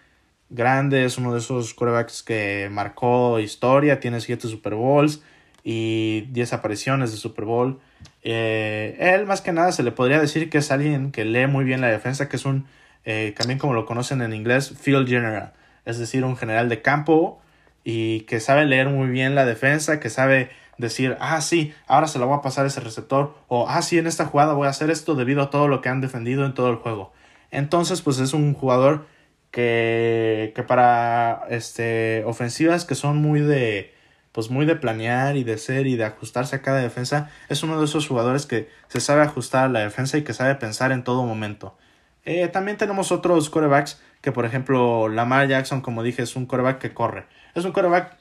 grande, 0.50 1.06
es 1.06 1.18
uno 1.18 1.34
de 1.34 1.40
esos 1.40 1.74
corebacks 1.74 2.24
que 2.24 2.70
marcó 2.72 3.40
historia, 3.40 4.00
tiene 4.00 4.22
7 4.22 4.48
Super 4.48 4.76
Bowls 4.76 5.24
y 5.64 6.22
10 6.30 6.54
apariciones 6.54 7.12
de 7.12 7.18
Super 7.18 7.46
Bowl. 7.46 7.80
Eh, 8.22 8.96
él, 9.00 9.26
más 9.26 9.42
que 9.42 9.52
nada, 9.52 9.72
se 9.72 9.82
le 9.82 9.92
podría 9.92 10.20
decir 10.20 10.52
que 10.52 10.60
es 10.60 10.72
alguien 10.72 11.12
que 11.12 11.26
lee 11.26 11.48
muy 11.48 11.66
bien 11.66 11.82
la 11.82 11.88
defensa, 11.88 12.30
que 12.30 12.38
es 12.38 12.46
un 12.46 12.68
también 13.38 13.60
como 13.60 13.74
lo 13.74 13.86
conocen 13.86 14.22
en 14.24 14.34
inglés, 14.34 14.74
field 14.80 15.08
general, 15.08 15.54
es 15.86 16.00
decir, 16.00 16.26
un 16.26 16.38
general 16.38 16.70
de 16.70 16.82
campo 16.82 17.40
y 17.86 18.22
que 18.22 18.42
sabe 18.42 18.66
leer 18.66 18.90
muy 18.90 19.08
bien 19.08 19.36
la 19.36 19.46
defensa, 19.46 20.02
que 20.02 20.10
sabe 20.10 20.50
decir, 20.78 21.16
ah, 21.22 21.40
sí, 21.40 21.74
ahora 21.88 22.08
se 22.08 22.20
la 22.20 22.26
voy 22.26 22.38
a 22.38 22.42
pasar 22.42 22.66
a 22.66 22.68
ese 22.68 22.82
receptor, 22.82 23.36
o 23.48 23.70
ah, 23.70 23.82
sí, 23.82 23.98
en 23.98 24.08
esta 24.08 24.26
jugada 24.26 24.54
voy 24.54 24.68
a 24.68 24.72
hacer 24.72 24.90
esto 24.90 25.16
debido 25.16 25.42
a 25.42 25.50
todo 25.50 25.70
lo 25.70 25.82
que 25.82 25.88
han 25.88 26.02
defendido 26.02 26.46
en 26.46 26.54
todo 26.54 26.70
el 26.70 26.76
juego. 26.76 27.14
Entonces, 27.52 28.02
pues 28.02 28.20
es 28.20 28.34
un 28.34 28.54
jugador 28.54 29.06
que, 29.52 30.52
que 30.56 30.64
para 30.64 31.46
este, 31.50 32.24
ofensivas 32.26 32.84
que 32.86 32.96
son 32.96 33.18
muy 33.18 33.40
de, 33.40 33.94
pues 34.32 34.50
muy 34.50 34.66
de 34.66 34.76
planear 34.76 35.38
y 35.38 35.44
de 35.44 35.58
ser 35.58 35.88
y 35.88 35.96
de 35.96 36.06
ajustarse 36.06 36.58
a 36.58 36.62
cada 36.62 36.80
defensa, 36.80 37.30
es 37.50 37.64
uno 37.64 37.80
de 37.80 37.86
esos 37.86 38.08
jugadores 38.08 38.46
que 38.46 38.68
se 38.90 39.00
sabe 39.00 39.22
ajustar 39.22 39.66
a 39.66 39.70
la 39.70 39.80
defensa 39.82 40.18
y 40.18 40.24
que 40.24 40.34
sabe 40.34 40.56
pensar 40.56 40.92
en 40.92 41.04
todo 41.04 41.24
momento. 41.24 41.78
Eh, 42.26 42.48
también 42.48 42.78
tenemos 42.78 43.12
otros 43.12 43.52
corebacks 43.52 44.02
que, 44.22 44.32
por 44.32 44.46
ejemplo, 44.46 45.08
Lamar 45.08 45.48
Jackson, 45.48 45.82
como 45.82 46.02
dije, 46.02 46.24
es 46.24 46.36
un 46.36 46.48
coreback 46.48 46.80
que 46.80 46.94
corre. 46.94 47.28
Es 47.56 47.66
un 47.66 47.72
coreback 47.72 48.18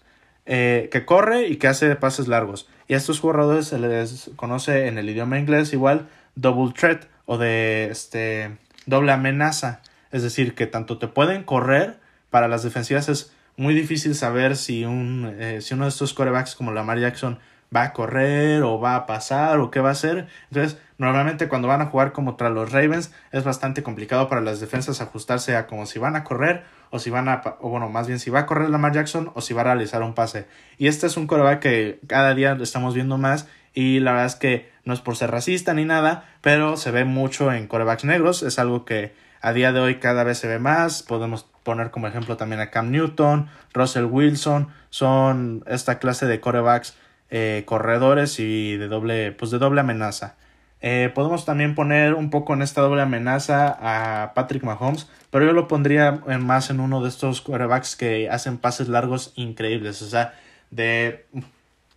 eh, 0.46 0.88
que 0.90 1.04
corre 1.04 1.48
y 1.48 1.56
que 1.56 1.68
hace 1.68 1.94
pases 1.96 2.28
largos. 2.28 2.68
Y 2.88 2.94
a 2.94 2.96
estos 2.96 3.20
jugadores 3.20 3.66
se 3.66 3.78
les 3.78 4.30
conoce 4.36 4.86
en 4.86 4.98
el 4.98 5.08
idioma 5.10 5.38
inglés 5.38 5.72
igual 5.72 6.08
double 6.34 6.72
threat 6.72 7.04
o 7.26 7.36
de 7.36 7.88
este 7.90 8.56
doble 8.86 9.12
amenaza. 9.12 9.82
Es 10.12 10.22
decir, 10.22 10.54
que 10.54 10.66
tanto 10.66 10.98
te 10.98 11.08
pueden 11.08 11.42
correr, 11.42 11.98
para 12.30 12.48
las 12.48 12.64
defensivas 12.64 13.08
es 13.08 13.32
muy 13.56 13.74
difícil 13.74 14.16
saber 14.16 14.56
si, 14.56 14.84
un, 14.84 15.36
eh, 15.38 15.60
si 15.60 15.74
uno 15.74 15.84
de 15.84 15.90
estos 15.90 16.14
corebacks 16.14 16.56
como 16.56 16.72
Lamar 16.72 16.98
Jackson 16.98 17.38
va 17.74 17.82
a 17.82 17.92
correr 17.92 18.62
o 18.62 18.78
va 18.78 18.96
a 18.96 19.06
pasar 19.06 19.58
o 19.58 19.70
qué 19.70 19.80
va 19.80 19.90
a 19.90 19.92
hacer. 19.92 20.28
Entonces, 20.50 20.78
normalmente 20.98 21.48
cuando 21.48 21.68
van 21.68 21.80
a 21.80 21.86
jugar 21.86 22.12
contra 22.12 22.50
los 22.50 22.72
Ravens 22.72 23.12
es 23.32 23.44
bastante 23.44 23.82
complicado 23.82 24.28
para 24.28 24.40
las 24.40 24.60
defensas 24.60 25.00
ajustarse 25.00 25.56
a 25.56 25.66
como 25.66 25.86
si 25.86 25.98
van 25.98 26.16
a 26.16 26.24
correr 26.24 26.64
o 26.90 26.98
si 26.98 27.10
van 27.10 27.28
a, 27.28 27.42
o 27.60 27.68
bueno, 27.68 27.88
más 27.88 28.06
bien 28.06 28.18
si 28.18 28.30
va 28.30 28.40
a 28.40 28.46
correr 28.46 28.70
Lamar 28.70 28.92
Jackson 28.92 29.30
o 29.34 29.40
si 29.40 29.54
va 29.54 29.62
a 29.62 29.64
realizar 29.64 30.02
un 30.02 30.14
pase. 30.14 30.46
Y 30.78 30.86
este 30.86 31.06
es 31.06 31.16
un 31.16 31.26
coreback 31.26 31.60
que 31.60 32.00
cada 32.06 32.34
día 32.34 32.56
estamos 32.60 32.94
viendo 32.94 33.18
más 33.18 33.48
y 33.72 33.98
la 34.00 34.12
verdad 34.12 34.26
es 34.26 34.36
que 34.36 34.72
no 34.84 34.94
es 34.94 35.00
por 35.00 35.16
ser 35.16 35.30
racista 35.30 35.74
ni 35.74 35.84
nada, 35.84 36.24
pero 36.40 36.76
se 36.76 36.90
ve 36.90 37.04
mucho 37.04 37.52
en 37.52 37.66
corebacks 37.66 38.04
negros, 38.04 38.42
es 38.42 38.58
algo 38.58 38.84
que 38.84 39.12
a 39.40 39.52
día 39.52 39.72
de 39.72 39.80
hoy 39.80 39.96
cada 39.96 40.24
vez 40.24 40.38
se 40.38 40.46
ve 40.46 40.58
más, 40.58 41.02
podemos 41.02 41.46
poner 41.64 41.90
como 41.90 42.06
ejemplo 42.06 42.37
también 42.37 42.60
a 42.60 42.70
Cam 42.70 42.90
Newton, 42.90 43.48
Russell 43.72 44.04
Wilson, 44.04 44.68
son 44.90 45.64
esta 45.66 45.98
clase 45.98 46.26
de 46.26 46.40
corebacks 46.40 46.96
eh, 47.37 47.64
corredores 47.66 48.38
y 48.38 48.77
de 48.77 48.87
doble, 48.87 49.33
pues 49.33 49.51
de 49.51 49.59
doble 49.59 49.81
amenaza. 49.81 50.37
Eh, 50.81 51.11
podemos 51.12 51.44
también 51.44 51.75
poner 51.75 52.14
un 52.14 52.31
poco 52.31 52.55
en 52.55 52.62
esta 52.62 52.81
doble 52.81 53.03
amenaza 53.03 53.77
a 53.81 54.35
Patrick 54.35 54.62
Mahomes, 54.62 55.09
pero 55.33 55.44
yo 55.44 55.53
lo 55.53 55.66
pondría 55.66 56.12
más 56.38 56.70
en 56.70 56.79
uno 56.79 57.03
de 57.03 57.09
estos 57.09 57.40
quarterbacks 57.40 57.97
que 57.97 58.31
hacen 58.31 58.57
pases 58.59 58.87
largos 58.87 59.33
increíbles, 59.35 60.01
o 60.03 60.07
sea, 60.07 60.35
de 60.70 61.27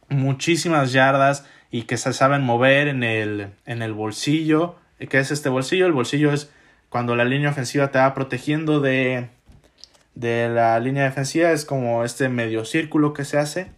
muchísimas 0.10 0.92
yardas 0.92 1.46
y 1.70 1.84
que 1.84 1.98
se 1.98 2.14
saben 2.14 2.42
mover 2.42 2.88
en 2.88 3.04
el, 3.04 3.50
en 3.68 3.84
el 3.84 3.94
bolsillo. 3.94 4.78
¿Qué 4.98 5.20
es 5.20 5.30
este 5.30 5.50
bolsillo? 5.50 5.86
El 5.86 5.94
bolsillo 5.94 6.34
es 6.34 6.52
cuando 6.90 7.16
la 7.16 7.26
línea 7.26 7.52
ofensiva 7.52 7.92
te 7.92 8.00
va 8.00 8.16
protegiendo 8.16 8.80
de, 8.80 9.30
de 10.16 10.50
la 10.50 10.80
línea 10.80 11.04
defensiva, 11.04 11.52
es 11.52 11.64
como 11.64 12.04
este 12.04 12.28
medio 12.28 12.66
círculo 12.66 13.14
que 13.14 13.24
se 13.24 13.38
hace 13.38 13.77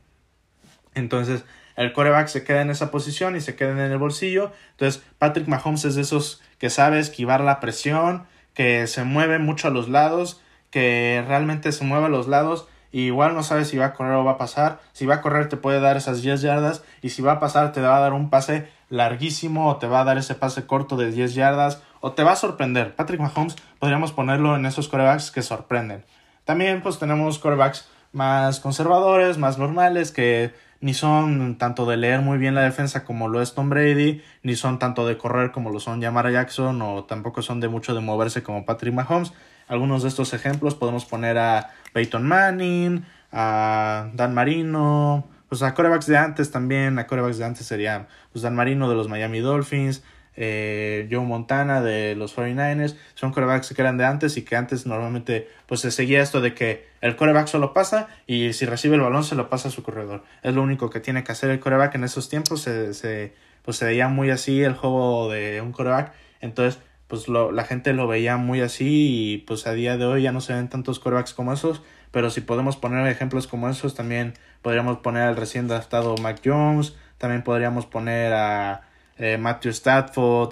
entonces, 0.96 1.44
el 1.76 1.94
coreback 1.94 2.28
se 2.28 2.44
queda 2.44 2.62
en 2.62 2.70
esa 2.70 2.92
posición 2.92 3.36
y 3.36 3.42
se 3.42 3.56
queda 3.56 3.72
en 3.72 3.80
el 3.80 3.98
bolsillo. 3.98 4.52
Entonces, 4.72 5.02
Patrick 5.18 5.48
Mahomes 5.48 5.86
es 5.86 5.96
de 5.96 6.02
esos 6.02 6.42
que 6.58 6.70
sabe 6.70 7.00
esquivar 7.00 7.42
la 7.42 7.60
presión, 7.60 8.26
que 8.54 8.86
se 8.88 9.06
mueve 9.06 9.40
mucho 9.40 9.70
a 9.70 9.72
los 9.72 9.88
lados, 9.88 10.42
que 10.72 11.24
realmente 11.28 11.72
se 11.72 11.86
mueve 11.86 12.08
a 12.08 12.10
los 12.10 12.28
lados. 12.28 12.68
Y 12.92 13.04
igual 13.04 13.36
no 13.36 13.44
sabe 13.44 13.66
si 13.66 13.78
va 13.78 13.86
a 13.86 13.94
correr 13.94 14.14
o 14.14 14.26
va 14.26 14.32
a 14.32 14.38
pasar. 14.38 14.82
Si 14.94 15.06
va 15.06 15.16
a 15.16 15.22
correr 15.22 15.48
te 15.48 15.58
puede 15.58 15.80
dar 15.80 15.96
esas 15.96 16.22
10 16.22 16.42
yardas. 16.42 16.84
Y 17.02 17.10
si 17.10 17.22
va 17.22 17.34
a 17.34 17.40
pasar 17.40 17.72
te 17.72 17.82
va 17.82 17.96
a 17.96 18.02
dar 18.02 18.14
un 18.14 18.30
pase 18.30 18.68
larguísimo 18.90 19.70
o 19.70 19.78
te 19.78 19.88
va 19.88 20.02
a 20.02 20.04
dar 20.04 20.18
ese 20.18 20.36
pase 20.36 20.66
corto 20.66 20.98
de 20.98 21.12
10 21.12 21.36
yardas. 21.36 21.82
O 22.02 22.12
te 22.14 22.24
va 22.24 22.34
a 22.34 22.36
sorprender. 22.36 22.96
Patrick 22.96 23.22
Mahomes 23.22 23.56
podríamos 23.78 24.12
ponerlo 24.12 24.56
en 24.56 24.66
esos 24.66 24.88
corebacks 24.88 25.32
que 25.32 25.44
sorprenden. 25.44 26.04
También 26.44 26.82
pues 26.82 26.98
tenemos 26.98 27.38
corebacks 27.40 27.88
más 28.12 28.60
conservadores, 28.60 29.38
más 29.38 29.58
normales, 29.58 30.12
que 30.12 30.52
ni 30.82 30.94
son 30.94 31.58
tanto 31.58 31.86
de 31.86 31.98
leer 31.98 32.22
muy 32.22 32.38
bien 32.38 32.56
la 32.56 32.62
defensa 32.62 33.04
como 33.04 33.28
lo 33.28 33.42
es 33.42 33.54
Tom 33.54 33.70
Brady, 33.70 34.22
ni 34.44 34.56
son 34.56 34.80
tanto 34.80 35.06
de 35.06 35.18
correr 35.18 35.52
como 35.52 35.70
lo 35.70 35.80
son 35.80 36.02
Yamara 36.02 36.32
Jackson, 36.32 36.82
o 36.82 37.04
tampoco 37.04 37.42
son 37.42 37.60
de 37.60 37.68
mucho 37.68 37.94
de 37.94 38.02
moverse 38.02 38.44
como 38.44 38.66
Patrick 38.66 38.94
Mahomes. 38.94 39.34
Algunos 39.68 40.04
de 40.04 40.10
estos 40.10 40.34
ejemplos 40.34 40.76
podemos 40.76 41.06
poner 41.06 41.38
a 41.38 41.72
Peyton 41.94 42.26
Manning, 42.26 43.06
a 43.32 44.10
Dan 44.14 44.34
Marino, 44.34 45.28
pues 45.48 45.62
a 45.64 45.74
corebacks 45.74 46.08
de 46.08 46.18
antes 46.18 46.52
también, 46.52 46.98
a 46.98 47.08
corebacks 47.08 47.38
de 47.38 47.46
antes 47.46 47.66
sería 47.66 48.08
pues 48.32 48.42
Dan 48.42 48.56
Marino 48.56 48.90
de 48.90 48.96
los 48.96 49.10
Miami 49.10 49.40
Dolphins, 49.40 50.04
eh, 50.42 51.10
Joe 51.12 51.26
Montana 51.26 51.82
de 51.82 52.16
los 52.16 52.34
49ers, 52.34 52.96
son 53.14 53.34
corebacks 53.34 53.74
que 53.74 53.82
eran 53.82 53.98
de 53.98 54.06
antes 54.06 54.38
y 54.38 54.44
que 54.44 54.56
antes 54.56 54.86
normalmente 54.86 55.50
pues 55.66 55.82
se 55.82 55.92
seguía 55.92 56.22
esto 56.22 56.40
de 56.40 56.54
que 56.54 56.88
el 57.02 57.18
coreback 57.18 57.48
solo 57.48 57.74
pasa 57.74 58.08
y 58.26 58.54
si 58.54 58.66
recibe 58.66 58.96
el 58.96 59.02
balón 59.02 59.26
se 59.26 59.36
lo 59.36 59.50
pasa 59.50 59.68
a 59.68 59.72
su 59.72 59.84
corredor. 59.84 60.24
Es 60.42 60.56
lo 60.56 60.62
único 60.62 60.90
que 60.90 61.02
tiene 61.02 61.26
que 61.26 61.34
hacer 61.34 61.50
el 61.50 61.60
coreback 61.60 61.96
en 61.96 62.06
esos 62.06 62.30
tiempos, 62.30 62.62
se, 62.62 62.94
se, 62.94 63.34
pues 63.64 63.76
se 63.76 63.84
veía 63.84 64.08
muy 64.08 64.30
así 64.30 64.64
el 64.64 64.76
juego 64.76 65.30
de 65.30 65.60
un 65.60 65.74
coreback, 65.74 66.14
entonces 66.40 66.82
pues 67.10 67.28
lo, 67.28 67.52
la 67.52 67.66
gente 67.66 67.92
lo 67.92 68.08
veía 68.08 68.38
muy 68.38 68.62
así 68.62 69.34
y 69.34 69.38
pues 69.40 69.68
a 69.68 69.74
día 69.74 69.98
de 69.98 70.06
hoy 70.06 70.22
ya 70.22 70.32
no 70.32 70.40
se 70.40 70.54
ven 70.54 70.70
tantos 70.70 71.00
corebacks 71.00 71.34
como 71.34 71.52
esos, 71.52 71.82
pero 72.12 72.30
si 72.30 72.40
podemos 72.40 72.78
poner 72.78 73.06
ejemplos 73.08 73.46
como 73.46 73.68
esos 73.68 73.94
también 73.94 74.36
podríamos 74.62 75.00
poner 75.00 75.24
al 75.24 75.36
recién 75.36 75.70
adaptado 75.70 76.16
Mac 76.16 76.40
Jones, 76.46 76.96
también 77.18 77.44
podríamos 77.44 77.86
poner 77.86 78.32
a 78.32 78.89
eh, 79.20 79.38
Matthew 79.38 79.72
Stafford, 79.72 80.52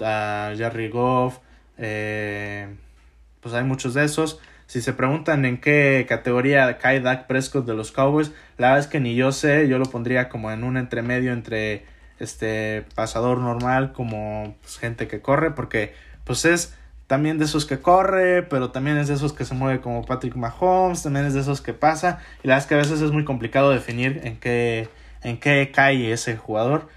Jerry 0.56 0.90
Goff, 0.90 1.40
eh, 1.78 2.68
pues 3.40 3.56
hay 3.56 3.64
muchos 3.64 3.94
de 3.94 4.04
esos. 4.04 4.40
Si 4.68 4.82
se 4.82 4.92
preguntan 4.92 5.46
en 5.46 5.62
qué 5.62 6.06
categoría 6.08 6.78
cae 6.78 7.00
Dak 7.00 7.26
Prescott 7.28 7.66
de 7.66 7.74
los 7.74 7.94
Cowboys, 7.94 8.34
la 8.58 8.68
verdad 8.68 8.80
es 8.80 8.88
que 8.88 9.00
ni 9.00 9.16
yo 9.16 9.32
sé, 9.32 9.70
yo 9.70 9.80
lo 9.80 9.86
pondría 9.86 10.28
como 10.28 10.52
en 10.52 10.66
un 10.66 10.76
entremedio 10.76 11.32
entre 11.32 11.86
este 12.20 12.84
pasador 12.94 13.38
normal 13.38 13.94
como 13.94 14.58
pues, 14.62 14.78
gente 14.78 15.08
que 15.08 15.22
corre, 15.22 15.52
porque 15.52 15.94
pues 16.26 16.44
es 16.44 16.76
también 17.06 17.38
de 17.38 17.46
esos 17.46 17.66
que 17.66 17.80
corre, 17.80 18.44
pero 18.44 18.72
también 18.72 18.98
es 18.98 19.08
de 19.08 19.14
esos 19.14 19.32
que 19.32 19.46
se 19.46 19.54
mueve 19.54 19.80
como 19.80 20.04
Patrick 20.04 20.36
Mahomes, 20.36 21.04
también 21.04 21.26
es 21.26 21.34
de 21.34 21.40
esos 21.40 21.62
que 21.62 21.74
pasa, 21.74 22.20
y 22.44 22.48
la 22.48 22.56
verdad 22.56 22.66
es 22.66 22.68
que 22.68 22.76
a 22.76 22.80
veces 22.80 23.00
es 23.00 23.12
muy 23.14 23.24
complicado 23.24 23.72
definir 23.72 24.20
en 24.26 24.38
qué, 24.38 24.90
en 25.24 25.40
qué 25.40 25.72
cae 25.74 26.12
ese 26.12 26.36
jugador 26.36 26.90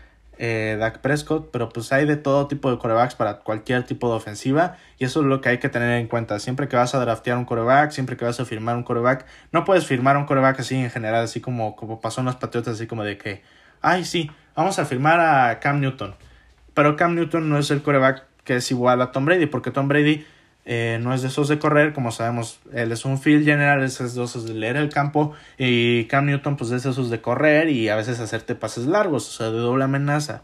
eh, 0.43 0.79
Dak 0.81 1.01
Prescott, 1.01 1.51
pero 1.53 1.69
pues 1.69 1.93
hay 1.93 2.07
de 2.07 2.17
todo 2.17 2.49
tipo 2.49 2.71
de 2.71 2.79
corebacks 2.79 3.15
para 3.15 3.41
cualquier 3.41 3.85
tipo 3.85 4.09
de 4.09 4.17
ofensiva 4.17 4.79
y 4.97 5.05
eso 5.05 5.21
es 5.21 5.27
lo 5.27 5.43
que 5.43 5.51
hay 5.51 5.59
que 5.59 5.69
tener 5.69 6.01
en 6.01 6.07
cuenta. 6.07 6.39
Siempre 6.39 6.67
que 6.67 6.77
vas 6.77 6.95
a 6.95 6.99
draftear 6.99 7.37
un 7.37 7.45
coreback, 7.45 7.91
siempre 7.91 8.17
que 8.17 8.25
vas 8.25 8.41
a 8.41 8.47
firmar 8.47 8.75
un 8.75 8.83
coreback, 8.83 9.27
no 9.53 9.67
puedes 9.67 9.87
firmar 9.87 10.17
un 10.17 10.25
coreback 10.25 10.61
así 10.61 10.77
en 10.77 10.91
general, 10.91 11.25
así 11.25 11.43
como, 11.43 11.77
como 11.77 12.01
pasó 12.01 12.23
en 12.23 12.25
los 12.25 12.37
Patriotas, 12.37 12.77
así 12.77 12.87
como 12.87 13.05
de 13.05 13.19
que, 13.19 13.43
ay 13.83 14.07
sí, 14.07 14.31
vamos 14.57 14.79
a 14.79 14.87
firmar 14.87 15.21
a 15.21 15.61
Cam 15.61 15.79
Newton. 15.79 16.15
Pero 16.73 16.97
Cam 16.97 17.15
Newton 17.17 17.51
no 17.51 17.59
es 17.59 17.71
el 17.71 17.83
coreback 17.83 18.25
que 18.45 18.57
es 18.57 18.71
igual 18.71 19.03
a 19.03 19.13
Tom 19.13 19.27
Brady, 19.27 19.45
porque 19.45 19.71
Tom 19.71 19.89
Brady 19.89 20.25
Eh, 20.67 20.99
no 21.01 21.15
es 21.15 21.23
de 21.23 21.29
esos 21.29 21.49
de 21.49 21.59
correr, 21.59 21.93
como 21.93 22.13
sabemos, 22.13 22.61
él 22.73 22.93
es 22.93 23.05
un 23.05 23.19
field 23.19 23.45
general, 23.45 23.83
es 23.83 23.99
de 23.99 24.07
esos 24.07 24.47
de 24.47 24.55
leer 24.55 24.77
el 24.77 24.91
campo. 24.91 25.33
Y 25.59 26.05
Cam 26.05 26.27
Newton, 26.27 26.57
pues 26.57 26.71
es 26.71 26.83
de 26.83 26.91
esos 26.91 27.11
de 27.11 27.21
correr 27.21 27.69
y 27.69 27.89
a 27.89 27.97
veces 27.97 28.21
hacerte 28.21 28.55
pases 28.55 28.87
largos, 28.87 29.29
o 29.29 29.33
sea, 29.33 29.51
de 29.51 29.59
doble 29.59 29.85
amenaza. 29.85 30.43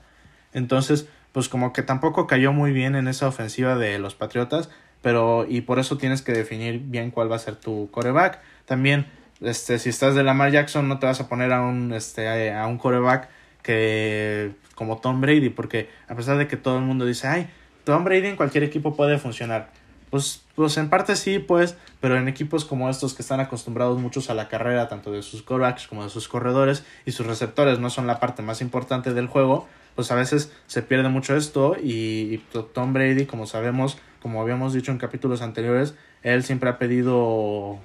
Entonces, 0.52 1.08
pues 1.32 1.48
como 1.48 1.72
que 1.72 1.82
tampoco 1.82 2.26
cayó 2.26 2.52
muy 2.52 2.72
bien 2.72 2.96
en 2.96 3.08
esa 3.08 3.28
ofensiva 3.28 3.76
de 3.76 3.98
los 3.98 4.14
Patriotas, 4.14 4.70
pero 5.02 5.44
y 5.48 5.60
por 5.60 5.78
eso 5.78 5.98
tienes 5.98 6.22
que 6.22 6.32
definir 6.32 6.80
bien 6.80 7.10
cuál 7.10 7.30
va 7.30 7.36
a 7.36 7.40
ser 7.40 7.56
tu 7.56 7.90
coreback. 7.90 8.40
También, 8.64 9.06
este, 9.40 9.78
si 9.78 9.90
estás 9.90 10.14
de 10.14 10.22
Lamar 10.24 10.50
Jackson, 10.50 10.88
no 10.88 10.98
te 10.98 11.06
vas 11.06 11.20
a 11.20 11.28
poner 11.28 11.52
a 11.52 11.60
un, 11.60 11.92
este, 11.92 12.52
a 12.52 12.66
un 12.66 12.78
coreback 12.78 13.28
que 13.62 14.52
como 14.74 14.98
Tom 14.98 15.20
Brady, 15.20 15.50
porque 15.50 15.90
a 16.08 16.14
pesar 16.14 16.38
de 16.38 16.46
que 16.46 16.56
todo 16.56 16.78
el 16.78 16.84
mundo 16.84 17.04
dice, 17.04 17.26
ay, 17.26 17.48
Tom 17.84 18.04
Brady 18.04 18.28
en 18.28 18.36
cualquier 18.36 18.64
equipo 18.64 18.96
puede 18.96 19.18
funcionar. 19.18 19.70
Pues, 20.10 20.44
pues 20.54 20.76
en 20.76 20.88
parte 20.88 21.16
sí, 21.16 21.38
pues, 21.38 21.76
pero 22.00 22.16
en 22.16 22.28
equipos 22.28 22.64
como 22.64 22.88
estos 22.88 23.14
que 23.14 23.22
están 23.22 23.40
acostumbrados 23.40 23.98
muchos 23.98 24.30
a 24.30 24.34
la 24.34 24.48
carrera, 24.48 24.88
tanto 24.88 25.10
de 25.10 25.22
sus 25.22 25.42
corebacks 25.42 25.86
como 25.86 26.04
de 26.04 26.10
sus 26.10 26.28
corredores, 26.28 26.84
y 27.04 27.12
sus 27.12 27.26
receptores 27.26 27.78
no 27.78 27.90
son 27.90 28.06
la 28.06 28.20
parte 28.20 28.42
más 28.42 28.60
importante 28.60 29.12
del 29.14 29.26
juego, 29.26 29.66
pues 29.96 30.10
a 30.12 30.14
veces 30.14 30.52
se 30.66 30.82
pierde 30.82 31.08
mucho 31.08 31.34
esto 31.36 31.76
y, 31.82 32.38
Tom 32.74 32.92
Brady, 32.92 33.26
como 33.26 33.46
sabemos, 33.46 33.98
como 34.22 34.40
habíamos 34.40 34.74
dicho 34.74 34.92
en 34.92 34.98
capítulos 34.98 35.42
anteriores, 35.42 35.94
él 36.22 36.44
siempre 36.44 36.70
ha 36.70 36.78
pedido 36.78 37.78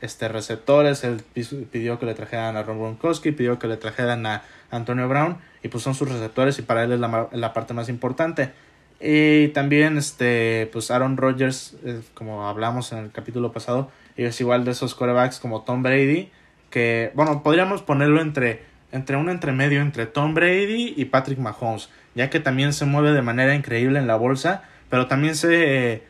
este 0.00 0.28
receptores, 0.28 1.02
él 1.02 1.22
pidió 1.70 1.98
que 1.98 2.06
le 2.06 2.14
trajeran 2.14 2.56
a 2.56 2.62
Ron 2.62 2.78
Gronkowski, 2.78 3.32
pidió 3.32 3.58
que 3.58 3.66
le 3.66 3.76
trajeran 3.76 4.24
a 4.26 4.42
Antonio 4.70 5.08
Brown 5.08 5.38
y 5.62 5.68
pues 5.68 5.82
son 5.82 5.94
sus 5.94 6.08
receptores 6.08 6.58
y 6.58 6.62
para 6.62 6.84
él 6.84 6.92
es 6.92 7.00
la, 7.00 7.28
la 7.32 7.52
parte 7.52 7.74
más 7.74 7.88
importante. 7.88 8.52
Y 9.00 9.48
también 9.48 9.96
este 9.96 10.68
pues 10.72 10.90
Aaron 10.90 11.16
Rodgers, 11.16 11.76
eh, 11.84 12.00
como 12.14 12.46
hablamos 12.46 12.92
en 12.92 12.98
el 12.98 13.10
capítulo 13.10 13.52
pasado, 13.52 13.90
es 14.16 14.40
igual 14.40 14.64
de 14.64 14.72
esos 14.72 14.94
quarterbacks 14.94 15.38
como 15.38 15.62
Tom 15.62 15.82
Brady, 15.82 16.30
que 16.68 17.10
bueno, 17.14 17.42
podríamos 17.42 17.82
ponerlo 17.82 18.20
entre 18.20 18.62
entre 18.92 19.16
un 19.16 19.30
entremedio 19.30 19.80
entre 19.80 20.06
Tom 20.06 20.34
Brady 20.34 20.94
y 20.96 21.04
Patrick 21.06 21.38
Mahomes, 21.38 21.88
ya 22.14 22.28
que 22.28 22.40
también 22.40 22.72
se 22.72 22.84
mueve 22.84 23.12
de 23.12 23.22
manera 23.22 23.54
increíble 23.54 23.98
en 23.98 24.06
la 24.06 24.16
bolsa, 24.16 24.64
pero 24.88 25.06
también 25.06 25.36
se 25.36 26.02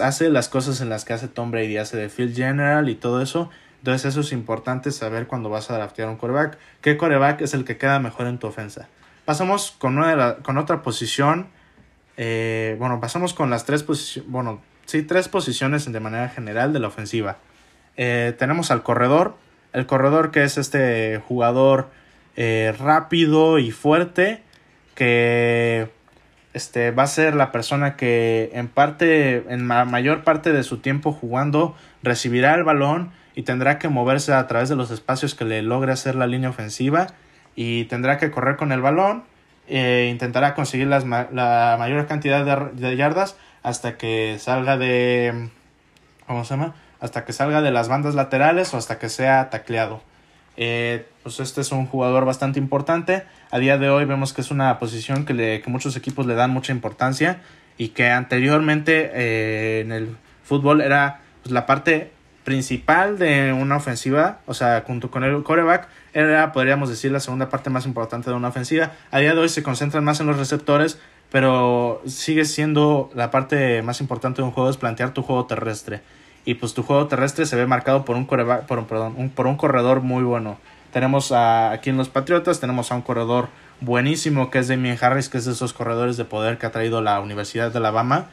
hace 0.00 0.30
las 0.30 0.48
cosas 0.48 0.80
en 0.80 0.88
las 0.88 1.04
que 1.04 1.12
hace 1.12 1.28
Tom 1.28 1.50
Brady, 1.50 1.76
hace 1.76 1.96
de 1.96 2.08
field 2.08 2.36
general 2.36 2.88
y 2.88 2.94
todo 2.94 3.20
eso. 3.20 3.50
Entonces 3.78 4.04
eso 4.06 4.20
es 4.20 4.32
importante 4.32 4.92
saber 4.92 5.26
cuando 5.26 5.50
vas 5.50 5.70
a 5.70 5.74
draftear 5.74 6.08
un 6.08 6.16
coreback, 6.16 6.56
qué 6.80 6.96
coreback 6.96 7.40
es 7.40 7.52
el 7.52 7.64
que 7.64 7.76
queda 7.76 7.98
mejor 7.98 8.28
en 8.28 8.38
tu 8.38 8.46
ofensa. 8.46 8.88
Pasamos 9.24 9.72
con, 9.72 9.98
una 9.98 10.36
con 10.36 10.56
otra 10.56 10.82
posición, 10.82 11.48
eh, 12.16 12.76
bueno, 12.78 13.00
pasamos 13.00 13.34
con 13.34 13.50
las 13.50 13.64
tres 13.64 13.82
posiciones, 13.82 14.30
bueno, 14.30 14.60
sí, 14.86 15.02
tres 15.02 15.28
posiciones 15.28 15.90
de 15.90 16.00
manera 16.00 16.28
general 16.28 16.72
de 16.72 16.80
la 16.80 16.88
ofensiva. 16.88 17.38
Eh, 17.96 18.34
tenemos 18.38 18.70
al 18.70 18.82
corredor, 18.82 19.36
el 19.72 19.86
corredor 19.86 20.30
que 20.30 20.44
es 20.44 20.58
este 20.58 21.20
jugador 21.26 21.88
eh, 22.36 22.74
rápido 22.78 23.58
y 23.58 23.70
fuerte 23.70 24.42
que 24.94 25.90
este 26.54 26.90
va 26.90 27.04
a 27.04 27.06
ser 27.06 27.34
la 27.34 27.52
persona 27.52 27.96
que 27.96 28.50
en 28.54 28.68
parte 28.68 29.44
en 29.52 29.68
la 29.68 29.84
mayor 29.84 30.22
parte 30.22 30.52
de 30.52 30.62
su 30.62 30.78
tiempo 30.78 31.12
jugando 31.12 31.74
recibirá 32.02 32.54
el 32.54 32.64
balón 32.64 33.12
y 33.34 33.42
tendrá 33.42 33.78
que 33.78 33.88
moverse 33.88 34.34
a 34.34 34.46
través 34.46 34.68
de 34.68 34.76
los 34.76 34.90
espacios 34.90 35.34
que 35.34 35.46
le 35.46 35.62
logre 35.62 35.92
hacer 35.92 36.14
la 36.14 36.26
línea 36.26 36.50
ofensiva 36.50 37.06
y 37.54 37.84
tendrá 37.84 38.18
que 38.18 38.30
correr 38.30 38.56
con 38.56 38.72
el 38.72 38.82
balón 38.82 39.24
e 39.74 40.08
intentará 40.10 40.54
conseguir 40.54 40.86
las, 40.86 41.04
la 41.06 41.76
mayor 41.78 42.06
cantidad 42.06 42.44
de, 42.44 42.88
de, 42.88 42.96
yardas 42.96 43.36
hasta 43.62 43.96
que 43.96 44.36
salga 44.38 44.76
de 44.76 45.48
¿cómo 46.26 46.44
se 46.44 46.54
llama? 46.54 46.74
hasta 47.00 47.24
que 47.24 47.32
salga 47.32 47.62
de 47.62 47.70
las 47.70 47.88
bandas 47.88 48.14
laterales 48.14 48.74
o 48.74 48.76
hasta 48.76 48.98
que 48.98 49.08
sea 49.08 49.48
tacleado 49.48 50.02
eh, 50.56 51.06
pues 51.22 51.40
este 51.40 51.60
es 51.60 51.72
un 51.72 51.86
jugador 51.86 52.24
bastante 52.24 52.58
importante. 52.58 53.24
A 53.50 53.58
día 53.58 53.78
de 53.78 53.88
hoy 53.88 54.04
vemos 54.04 54.32
que 54.32 54.40
es 54.40 54.50
una 54.50 54.78
posición 54.78 55.24
que, 55.24 55.34
le, 55.34 55.62
que 55.62 55.70
muchos 55.70 55.96
equipos 55.96 56.26
le 56.26 56.34
dan 56.34 56.50
mucha 56.50 56.72
importancia 56.72 57.40
y 57.78 57.88
que 57.88 58.10
anteriormente 58.10 59.10
eh, 59.14 59.80
en 59.80 59.92
el 59.92 60.16
fútbol 60.44 60.80
era 60.80 61.20
pues, 61.42 61.52
la 61.52 61.66
parte 61.66 62.12
principal 62.44 63.18
de 63.18 63.52
una 63.52 63.76
ofensiva, 63.76 64.40
o 64.46 64.54
sea, 64.54 64.82
junto 64.86 65.10
con 65.10 65.24
el 65.24 65.42
coreback, 65.42 65.88
era, 66.12 66.52
podríamos 66.52 66.88
decir, 66.88 67.12
la 67.12 67.20
segunda 67.20 67.48
parte 67.48 67.70
más 67.70 67.86
importante 67.86 68.30
de 68.30 68.36
una 68.36 68.48
ofensiva. 68.48 68.92
A 69.10 69.18
día 69.18 69.34
de 69.34 69.40
hoy 69.40 69.48
se 69.48 69.62
concentran 69.62 70.04
más 70.04 70.20
en 70.20 70.26
los 70.26 70.38
receptores, 70.38 70.98
pero 71.30 72.02
sigue 72.06 72.44
siendo 72.44 73.10
la 73.14 73.30
parte 73.30 73.82
más 73.82 74.00
importante 74.00 74.42
de 74.42 74.46
un 74.46 74.52
juego 74.52 74.68
es 74.68 74.76
plantear 74.76 75.14
tu 75.14 75.22
juego 75.22 75.46
terrestre 75.46 76.02
y 76.44 76.54
pues 76.54 76.74
tu 76.74 76.82
juego 76.82 77.06
terrestre 77.06 77.46
se 77.46 77.56
ve 77.56 77.66
marcado 77.66 78.04
por 78.04 78.16
un, 78.16 78.26
por 78.26 78.78
un, 78.78 78.86
perdón, 78.86 79.30
por 79.34 79.46
un 79.46 79.56
corredor 79.56 80.00
muy 80.00 80.24
bueno. 80.24 80.58
Tenemos 80.92 81.32
a, 81.32 81.70
aquí 81.70 81.90
en 81.90 81.96
los 81.96 82.08
Patriotas, 82.08 82.60
tenemos 82.60 82.92
a 82.92 82.96
un 82.96 83.02
corredor 83.02 83.48
buenísimo 83.80 84.50
que 84.50 84.58
es 84.58 84.68
Damien 84.68 84.98
Harris, 85.00 85.28
que 85.28 85.38
es 85.38 85.44
de 85.44 85.52
esos 85.52 85.72
corredores 85.72 86.16
de 86.16 86.24
poder 86.24 86.58
que 86.58 86.66
ha 86.66 86.72
traído 86.72 87.00
la 87.00 87.20
Universidad 87.20 87.70
de 87.70 87.78
Alabama. 87.78 88.26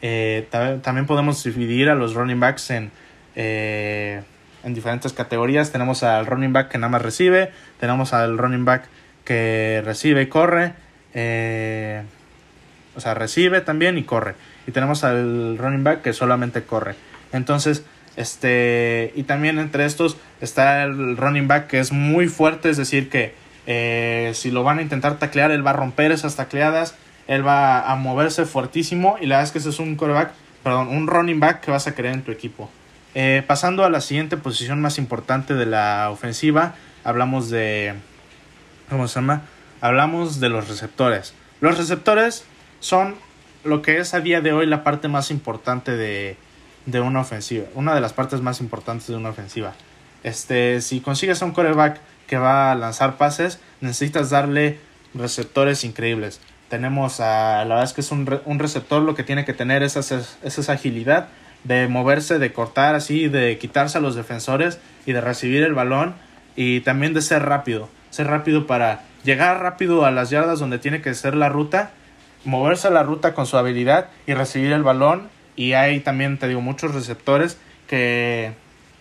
Eh, 0.00 0.48
también 0.82 1.06
podemos 1.06 1.42
dividir 1.42 1.90
a 1.90 1.94
los 1.94 2.14
running 2.14 2.40
backs 2.40 2.70
en, 2.70 2.90
eh, 3.36 4.22
en 4.64 4.74
diferentes 4.74 5.12
categorías. 5.12 5.70
Tenemos 5.70 6.02
al 6.02 6.26
running 6.26 6.52
back 6.52 6.68
que 6.68 6.78
nada 6.78 6.90
más 6.90 7.02
recibe, 7.02 7.52
tenemos 7.78 8.12
al 8.12 8.36
running 8.36 8.64
back 8.64 8.88
que 9.24 9.82
recibe 9.84 10.22
y 10.22 10.26
corre, 10.26 10.72
eh, 11.14 12.02
o 12.96 13.00
sea, 13.00 13.14
recibe 13.14 13.60
también 13.60 13.98
y 13.98 14.02
corre. 14.02 14.34
Y 14.66 14.72
tenemos 14.72 15.04
al 15.04 15.56
running 15.58 15.84
back 15.84 16.02
que 16.02 16.12
solamente 16.12 16.64
corre. 16.64 16.94
Entonces, 17.32 17.84
este, 18.16 19.12
y 19.14 19.24
también 19.24 19.58
entre 19.58 19.84
estos 19.84 20.16
está 20.40 20.84
el 20.84 21.16
running 21.16 21.48
back 21.48 21.66
que 21.66 21.78
es 21.78 21.92
muy 21.92 22.28
fuerte, 22.28 22.70
es 22.70 22.76
decir, 22.76 23.10
que 23.10 23.34
eh, 23.66 24.32
si 24.34 24.50
lo 24.50 24.62
van 24.62 24.78
a 24.78 24.82
intentar 24.82 25.18
taclear, 25.18 25.50
él 25.50 25.66
va 25.66 25.70
a 25.70 25.74
romper 25.74 26.12
esas 26.12 26.36
tacleadas, 26.36 26.94
él 27.28 27.46
va 27.46 27.90
a 27.90 27.96
moverse 27.96 28.46
fuertísimo 28.46 29.16
y 29.20 29.26
la 29.26 29.36
verdad 29.36 29.48
es 29.48 29.52
que 29.52 29.58
ese 29.58 29.68
es 29.68 29.78
un 29.78 29.96
quarterback, 29.96 30.30
perdón, 30.62 30.88
un 30.88 31.06
running 31.06 31.40
back 31.40 31.60
que 31.60 31.70
vas 31.70 31.86
a 31.86 31.94
querer 31.94 32.12
en 32.12 32.22
tu 32.22 32.32
equipo. 32.32 32.70
Eh, 33.18 33.42
pasando 33.46 33.82
a 33.86 33.88
la 33.88 34.02
siguiente 34.02 34.36
posición 34.36 34.82
más 34.82 34.98
importante 34.98 35.54
de 35.54 35.64
la 35.64 36.10
ofensiva, 36.10 36.74
hablamos 37.02 37.48
de, 37.48 37.94
¿cómo 38.90 39.08
se 39.08 39.14
llama? 39.14 39.40
Hablamos 39.80 40.38
de 40.38 40.50
los 40.50 40.68
receptores. 40.68 41.32
Los 41.62 41.78
receptores 41.78 42.44
son 42.80 43.14
lo 43.64 43.80
que 43.80 44.00
es 44.00 44.12
a 44.12 44.20
día 44.20 44.42
de 44.42 44.52
hoy 44.52 44.66
la 44.66 44.84
parte 44.84 45.08
más 45.08 45.30
importante 45.30 45.96
de, 45.96 46.36
de 46.84 47.00
una 47.00 47.20
ofensiva, 47.20 47.64
una 47.74 47.94
de 47.94 48.02
las 48.02 48.12
partes 48.12 48.42
más 48.42 48.60
importantes 48.60 49.06
de 49.06 49.16
una 49.16 49.30
ofensiva. 49.30 49.72
Este, 50.22 50.82
si 50.82 51.00
consigues 51.00 51.40
un 51.40 51.52
coreback 51.52 51.98
que 52.26 52.36
va 52.36 52.70
a 52.70 52.74
lanzar 52.74 53.16
pases, 53.16 53.60
necesitas 53.80 54.28
darle 54.28 54.78
receptores 55.14 55.84
increíbles. 55.84 56.38
Tenemos 56.68 57.20
a, 57.20 57.64
la 57.64 57.76
verdad 57.76 57.84
es 57.84 57.94
que 57.94 58.02
es 58.02 58.10
un, 58.10 58.40
un 58.44 58.58
receptor 58.58 59.00
lo 59.00 59.14
que 59.14 59.22
tiene 59.22 59.46
que 59.46 59.54
tener 59.54 59.82
es 59.82 59.96
esa, 59.96 60.18
es 60.18 60.58
esa 60.58 60.72
agilidad 60.74 61.28
de 61.66 61.88
moverse, 61.88 62.38
de 62.38 62.52
cortar 62.52 62.94
así, 62.94 63.28
de 63.28 63.58
quitarse 63.58 63.98
a 63.98 64.00
los 64.00 64.14
defensores 64.14 64.78
y 65.04 65.12
de 65.12 65.20
recibir 65.20 65.62
el 65.62 65.74
balón 65.74 66.14
y 66.54 66.80
también 66.80 67.14
de 67.14 67.22
ser 67.22 67.44
rápido, 67.44 67.88
ser 68.10 68.28
rápido 68.28 68.66
para 68.66 69.02
llegar 69.24 69.60
rápido 69.60 70.04
a 70.04 70.10
las 70.10 70.30
yardas 70.30 70.58
donde 70.58 70.78
tiene 70.78 71.02
que 71.02 71.14
ser 71.14 71.34
la 71.34 71.48
ruta, 71.48 71.90
moverse 72.44 72.88
a 72.88 72.90
la 72.90 73.02
ruta 73.02 73.34
con 73.34 73.46
su 73.46 73.56
habilidad 73.56 74.08
y 74.26 74.34
recibir 74.34 74.72
el 74.72 74.82
balón 74.82 75.28
y 75.56 75.72
hay 75.72 76.00
también, 76.00 76.38
te 76.38 76.48
digo, 76.48 76.60
muchos 76.60 76.94
receptores 76.94 77.58
que 77.88 78.52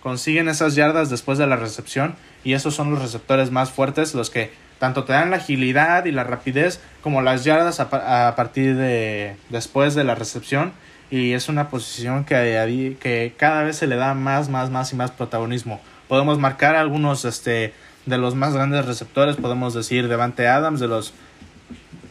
consiguen 0.02 0.48
esas 0.48 0.76
yardas 0.76 1.10
después 1.10 1.38
de 1.38 1.48
la 1.48 1.58
recepción. 1.58 2.16
Y 2.44 2.54
esos 2.54 2.74
son 2.74 2.92
los 2.92 3.02
receptores 3.02 3.52
más 3.52 3.72
fuertes, 3.72 4.16
los 4.16 4.30
que 4.30 4.52
tanto 4.80 5.04
te 5.04 5.14
dan 5.14 5.32
la 5.32 5.38
agilidad 5.38 6.06
y 6.06 6.12
la 6.12 6.24
rapidez 6.24 6.80
como 7.02 7.22
las 7.22 7.44
yardas 7.44 7.80
a, 7.80 8.36
partir 8.36 8.76
de 8.76 9.36
después 9.50 9.96
de 9.96 10.04
la 10.04 10.16
recepción. 10.16 10.74
Y 11.12 11.34
es 11.34 11.50
una 11.50 11.70
posición 11.70 12.26
que, 12.26 12.98
que 13.00 13.34
cada 13.38 13.64
vez 13.64 13.78
se 13.78 13.88
le 13.88 13.96
da 13.96 14.14
más, 14.14 14.50
más, 14.50 14.70
más 14.70 14.92
y 14.92 14.96
más 14.96 15.12
protagonismo. 15.12 15.80
Podemos 16.08 16.40
marcar 16.40 16.76
algunos 16.76 17.26
este, 17.26 17.74
de 18.06 18.18
los 18.18 18.36
más 18.36 18.54
grandes 18.54 18.86
receptores. 18.86 19.36
Podemos 19.36 19.74
decir 19.74 20.08
Devante 20.08 20.48
Adams 20.48 20.80
de 20.80 20.88
los, 20.88 21.14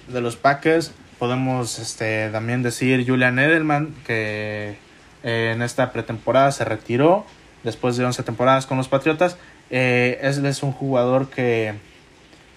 de 0.09 0.21
los 0.21 0.37
Packers 0.37 0.93
podemos 1.19 1.79
este, 1.79 2.29
también 2.31 2.63
decir 2.63 3.07
Julian 3.07 3.39
Edelman, 3.39 3.95
que 4.07 4.77
eh, 5.23 5.53
en 5.55 5.63
esta 5.63 5.93
pretemporada 5.93 6.53
se 6.53 6.65
retiró 6.65 7.25
después 7.63 7.97
de 7.97 8.05
11 8.05 8.23
temporadas 8.25 8.67
con 8.67 8.77
los 8.77 8.89
Patriotas. 8.89 9.39
Eh, 9.71 10.19
él 10.21 10.45
es 10.45 10.63
un 10.63 10.73
jugador 10.73 11.31
que, 11.31 11.75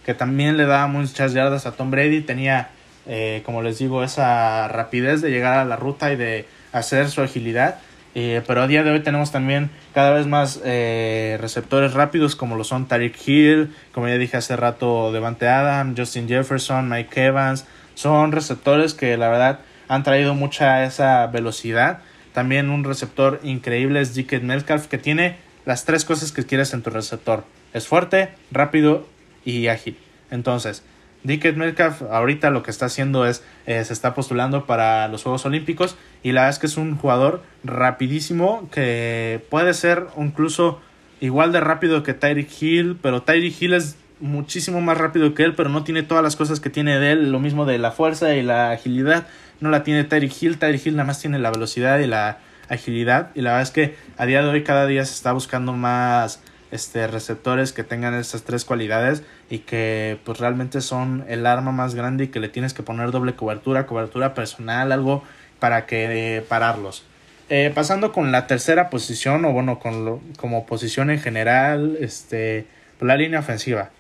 que 0.06 0.14
también 0.14 0.58
le 0.58 0.66
da 0.66 0.88
muchas 0.88 1.34
yardas 1.34 1.66
a 1.66 1.74
Tom 1.74 1.92
Brady. 1.92 2.22
Tenía, 2.22 2.70
eh, 3.08 3.42
como 3.46 3.62
les 3.62 3.80
digo, 3.80 4.04
esa 4.04 4.68
rapidez 4.68 5.22
de 5.22 5.32
llegar 5.32 5.58
a 5.58 5.66
la 5.66 5.76
ruta 5.76 6.12
y 6.12 6.16
de 6.16 6.46
hacer 6.72 7.10
su 7.10 7.22
agilidad. 7.22 7.80
pero 8.14 8.64
a 8.64 8.68
día 8.68 8.84
de 8.84 8.92
hoy 8.92 9.02
tenemos 9.02 9.32
también 9.32 9.70
cada 9.94 10.12
vez 10.12 10.26
más 10.26 10.60
receptores 10.64 11.94
rápidos 11.94 12.36
como 12.36 12.56
lo 12.56 12.64
son 12.64 12.88
Tariq 12.88 13.16
Hill, 13.28 13.76
como 13.92 14.08
ya 14.08 14.18
dije 14.18 14.38
hace 14.38 14.56
rato, 14.56 15.12
Devante 15.12 15.48
Adam, 15.48 15.96
Justin 15.96 16.28
Jefferson, 16.28 16.90
Mike 16.90 17.26
Evans, 17.26 17.66
son 17.94 18.32
receptores 18.32 18.94
que 18.94 19.18
la 19.18 19.30
verdad 19.30 19.60
han 19.88 20.04
traído 20.04 20.36
mucha 20.36 20.84
esa 20.84 21.26
velocidad. 21.28 22.00
También 22.34 22.70
un 22.70 22.84
receptor 22.84 23.40
increíble 23.44 24.02
es 24.02 24.14
Dickett 24.14 24.44
Metcalf, 24.44 24.88
que 24.88 24.98
tiene 24.98 25.38
las 25.66 25.86
tres 25.86 26.06
cosas 26.06 26.32
que 26.32 26.46
quieres 26.46 26.74
en 26.74 26.84
tu 26.84 26.90
receptor. 26.90 27.44
Es 27.74 27.88
fuerte, 27.88 28.30
rápido 28.52 29.08
y 29.44 29.68
ágil. 29.68 29.98
Entonces, 30.30 30.84
Dickett 31.24 31.58
Metcalf 31.58 32.02
ahorita 32.04 32.50
lo 32.50 32.64
que 32.64 32.72
está 32.72 32.86
haciendo 32.86 33.26
es, 33.26 33.44
eh, 33.66 33.84
se 33.84 33.94
está 33.94 34.14
postulando 34.14 34.66
para 34.66 35.08
los 35.08 35.24
Juegos 35.24 35.46
Olímpicos 35.46 35.98
y 36.24 36.32
la 36.32 36.42
verdad 36.42 36.56
es 36.56 36.60
que 36.60 36.68
es 36.68 36.78
un 36.78 36.98
jugador 36.98 37.44
rapidísimo 37.64 38.70
que 38.72 39.44
puede 39.50 39.74
ser 39.74 40.08
incluso 40.18 40.80
igual 41.20 41.52
de 41.52 41.60
rápido 41.60 42.04
que 42.04 42.14
Tyreek 42.14 42.50
Hill, 42.62 42.98
pero 43.02 43.24
Tyreek 43.24 43.62
Hill 43.62 43.74
es 43.74 43.98
muchísimo 44.20 44.82
más 44.82 44.98
rápido 44.98 45.34
que 45.34 45.44
él, 45.44 45.54
pero 45.56 45.70
no 45.70 45.84
tiene 45.84 46.04
todas 46.04 46.24
las 46.24 46.36
cosas 46.36 46.60
que 46.60 46.70
tiene 46.70 47.00
de 47.00 47.12
él, 47.12 47.32
lo 47.32 47.40
mismo 47.40 47.66
de 47.66 47.78
la 47.78 47.92
fuerza 47.92 48.36
y 48.36 48.44
la 48.44 48.72
agilidad, 48.72 49.28
no 49.60 49.70
la 49.70 49.84
tiene 49.84 50.04
Tyreek 50.04 50.42
Hill, 50.42 50.58
Tyreek 50.58 50.86
Hill 50.86 50.96
nada 50.96 51.08
más 51.08 51.20
tiene 51.20 51.40
la 51.40 51.52
velocidad 51.52 52.00
y 52.00 52.08
la 52.08 52.40
agilidad 52.70 53.32
y 53.36 53.42
la 53.42 53.52
verdad 53.52 53.64
es 53.64 53.72
que 53.72 53.96
a 54.18 54.26
día 54.26 54.42
de 54.42 54.50
hoy 54.50 54.64
cada 54.64 54.86
día 54.88 55.06
se 55.06 55.14
está 55.14 55.32
buscando 55.32 55.74
más 55.74 56.42
este 56.72 57.08
receptores 57.08 57.72
que 57.72 57.84
tengan 57.84 58.14
estas 58.14 58.44
tres 58.44 58.66
cualidades 58.66 59.24
y 59.50 59.60
que 59.60 60.18
pues 60.24 60.40
realmente 60.40 60.82
son 60.82 61.26
el 61.28 61.46
arma 61.46 61.72
más 61.72 61.96
grande 61.96 62.26
y 62.26 62.28
que 62.28 62.40
le 62.40 62.50
tienes 62.50 62.74
que 62.74 62.84
poner 62.84 63.12
doble 63.12 63.36
cobertura, 63.36 63.86
cobertura 63.86 64.34
personal, 64.34 64.92
algo 64.92 65.24
para 65.60 65.86
que 65.86 66.44
pararlos. 66.48 67.06
Eh, 67.50 67.72
pasando 67.74 68.12
con 68.12 68.32
la 68.32 68.46
tercera 68.46 68.90
posición 68.90 69.46
o 69.46 69.54
bueno 69.54 69.80
con 69.80 70.04
lo, 70.04 70.22
como 70.38 70.66
posición 70.66 71.10
en 71.10 71.20
general 71.22 71.98
este 72.02 72.68
la 73.00 73.16
línea 73.16 73.40
ofensiva 73.40 73.92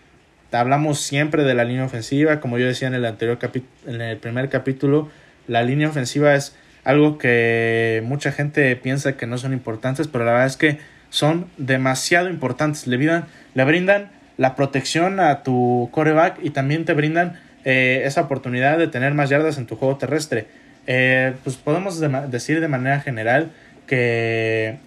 hablamos 0.51 0.99
siempre 0.99 1.43
de 1.43 1.53
la 1.53 1.63
línea 1.63 1.85
ofensiva, 1.85 2.39
como 2.39 2.57
yo 2.57 2.67
decía 2.67 2.87
en 2.87 2.93
el 2.93 3.05
anterior 3.05 3.37
en 3.85 4.01
el 4.01 4.17
primer 4.17 4.49
capítulo, 4.49 5.09
la 5.47 5.63
línea 5.63 5.89
ofensiva 5.89 6.35
es 6.35 6.55
algo 6.83 7.17
que 7.17 8.01
mucha 8.05 8.31
gente 8.31 8.73
piensa 8.75 9.17
que 9.17 9.27
no 9.27 9.37
son 9.37 9.53
importantes, 9.53 10.07
pero 10.07 10.23
la 10.23 10.31
verdad 10.31 10.47
es 10.47 10.57
que 10.57 10.79
son 11.09 11.47
demasiado 11.57 12.29
importantes. 12.29 12.87
Le, 12.87 12.97
brindan, 12.97 13.25
le 13.53 13.63
brindan 13.65 14.11
la 14.37 14.55
protección 14.55 15.19
a 15.19 15.43
tu 15.43 15.89
coreback 15.91 16.39
y 16.43 16.51
también 16.51 16.85
te 16.85 16.93
brindan 16.93 17.39
eh, 17.65 18.03
esa 18.05 18.21
oportunidad 18.21 18.77
de 18.77 18.87
tener 18.87 19.13
más 19.13 19.29
yardas 19.29 19.57
en 19.57 19.65
tu 19.65 19.75
juego 19.75 19.97
terrestre. 19.97 20.47
Eh, 20.85 21.33
pues 21.43 21.57
podemos 21.57 21.99
decir 22.29 22.61
de 22.61 22.67
manera 22.67 23.01
general 23.01 23.51
que 23.87 24.77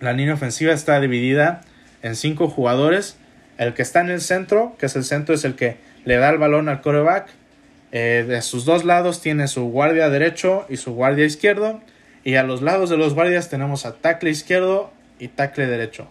la 0.00 0.12
línea 0.12 0.34
ofensiva 0.34 0.72
está 0.72 1.00
dividida 1.00 1.60
en 2.02 2.16
cinco 2.16 2.48
jugadores 2.48 3.18
el 3.58 3.74
que 3.74 3.82
está 3.82 4.00
en 4.00 4.08
el 4.08 4.20
centro, 4.20 4.76
que 4.78 4.86
es 4.86 4.96
el 4.96 5.04
centro, 5.04 5.34
es 5.34 5.44
el 5.44 5.56
que 5.56 5.76
le 6.04 6.16
da 6.16 6.30
el 6.30 6.38
balón 6.38 6.68
al 6.68 6.80
coreback. 6.80 7.28
Eh, 7.90 8.24
de 8.26 8.40
sus 8.42 8.64
dos 8.64 8.84
lados 8.84 9.20
tiene 9.20 9.48
su 9.48 9.64
guardia 9.64 10.08
derecho 10.08 10.64
y 10.68 10.76
su 10.76 10.94
guardia 10.94 11.26
izquierdo. 11.26 11.80
Y 12.22 12.36
a 12.36 12.44
los 12.44 12.62
lados 12.62 12.88
de 12.88 12.96
los 12.96 13.14
guardias 13.14 13.50
tenemos 13.50 13.84
a 13.84 13.96
tackle 13.96 14.30
izquierdo 14.30 14.92
y 15.18 15.28
tackle 15.28 15.66
derecho. 15.66 16.08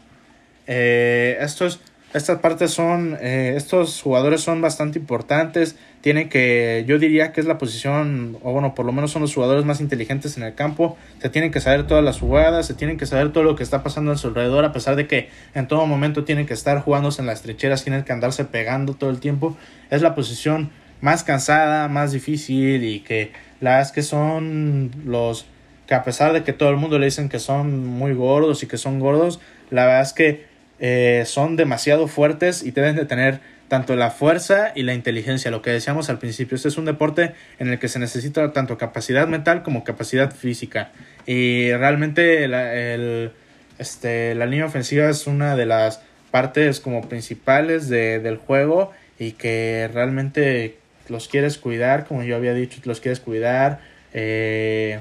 Eh, 0.67 1.37
estos 1.39 1.79
estas 2.13 2.39
partes 2.39 2.71
son, 2.71 3.17
eh, 3.21 3.53
estos 3.57 4.01
jugadores 4.01 4.41
son 4.41 4.61
bastante 4.61 4.97
importantes, 4.97 5.75
tienen 6.01 6.29
que, 6.29 6.85
yo 6.87 6.99
diría 6.99 7.33
que 7.33 7.41
es 7.41 7.47
la 7.47 7.57
posición, 7.57 8.37
o 8.43 8.53
bueno, 8.53 8.75
por 8.75 8.85
lo 8.85 8.93
menos 8.93 9.11
son 9.11 9.21
los 9.21 9.33
jugadores 9.33 9.65
más 9.65 9.81
inteligentes 9.81 10.37
en 10.37 10.43
el 10.43 10.55
campo, 10.55 10.97
se 11.21 11.29
tienen 11.29 11.51
que 11.51 11.59
saber 11.59 11.85
todas 11.85 12.03
las 12.03 12.19
jugadas, 12.19 12.65
se 12.65 12.73
tienen 12.73 12.97
que 12.97 13.05
saber 13.05 13.33
todo 13.33 13.43
lo 13.43 13.55
que 13.55 13.63
está 13.63 13.83
pasando 13.83 14.13
a 14.13 14.17
su 14.17 14.29
alrededor, 14.29 14.63
a 14.63 14.71
pesar 14.71 14.95
de 14.95 15.05
que 15.05 15.29
en 15.53 15.67
todo 15.67 15.85
momento 15.85 16.23
tienen 16.23 16.45
que 16.45 16.53
estar 16.53 16.81
jugándose 16.81 17.21
en 17.21 17.27
las 17.27 17.41
trincheras, 17.41 17.83
tienen 17.83 18.03
que 18.03 18.13
andarse 18.13 18.45
pegando 18.45 18.93
todo 18.93 19.09
el 19.09 19.19
tiempo, 19.19 19.57
es 19.89 20.01
la 20.01 20.15
posición 20.15 20.71
más 21.01 21.23
cansada, 21.23 21.89
más 21.89 22.13
difícil 22.13 22.83
y 22.83 23.01
que 23.01 23.31
las 23.59 23.91
que 23.91 24.01
son 24.01 24.91
los 25.05 25.45
que 25.87 25.95
a 25.95 26.03
pesar 26.03 26.33
de 26.33 26.43
que 26.43 26.53
todo 26.53 26.69
el 26.69 26.77
mundo 26.77 26.99
le 26.99 27.05
dicen 27.05 27.29
que 27.29 27.39
son 27.39 27.85
muy 27.85 28.13
gordos 28.13 28.63
y 28.63 28.67
que 28.67 28.77
son 28.77 28.99
gordos, 28.99 29.39
la 29.71 29.85
verdad 29.85 30.01
es 30.01 30.13
que 30.13 30.56
eh, 30.79 31.23
son 31.25 31.55
demasiado 31.55 32.07
fuertes 32.07 32.63
y 32.63 32.71
deben 32.71 32.95
de 32.95 33.05
tener 33.05 33.39
tanto 33.67 33.95
la 33.95 34.11
fuerza 34.11 34.71
y 34.75 34.83
la 34.83 34.93
inteligencia, 34.93 35.51
lo 35.51 35.61
que 35.61 35.71
decíamos 35.71 36.09
al 36.09 36.19
principio. 36.19 36.55
Este 36.55 36.69
es 36.69 36.77
un 36.77 36.85
deporte 36.85 37.33
en 37.59 37.69
el 37.69 37.79
que 37.79 37.87
se 37.87 37.99
necesita 37.99 38.53
tanto 38.53 38.77
capacidad 38.77 39.27
mental 39.27 39.63
como 39.63 39.83
capacidad 39.83 40.33
física. 40.33 40.91
Y 41.25 41.71
realmente 41.73 42.47
la, 42.47 42.73
el, 42.75 43.31
este, 43.77 44.35
la 44.35 44.45
línea 44.45 44.65
ofensiva 44.65 45.09
es 45.09 45.27
una 45.27 45.55
de 45.55 45.65
las 45.65 46.01
partes 46.31 46.79
como 46.79 47.07
principales 47.09 47.89
de, 47.89 48.19
del 48.19 48.37
juego 48.37 48.93
y 49.19 49.33
que 49.33 49.89
realmente 49.93 50.77
los 51.09 51.27
quieres 51.27 51.57
cuidar, 51.57 52.05
como 52.05 52.23
yo 52.23 52.35
había 52.35 52.53
dicho, 52.53 52.79
los 52.85 53.01
quieres 53.01 53.19
cuidar. 53.19 53.79
Eh, 54.13 54.99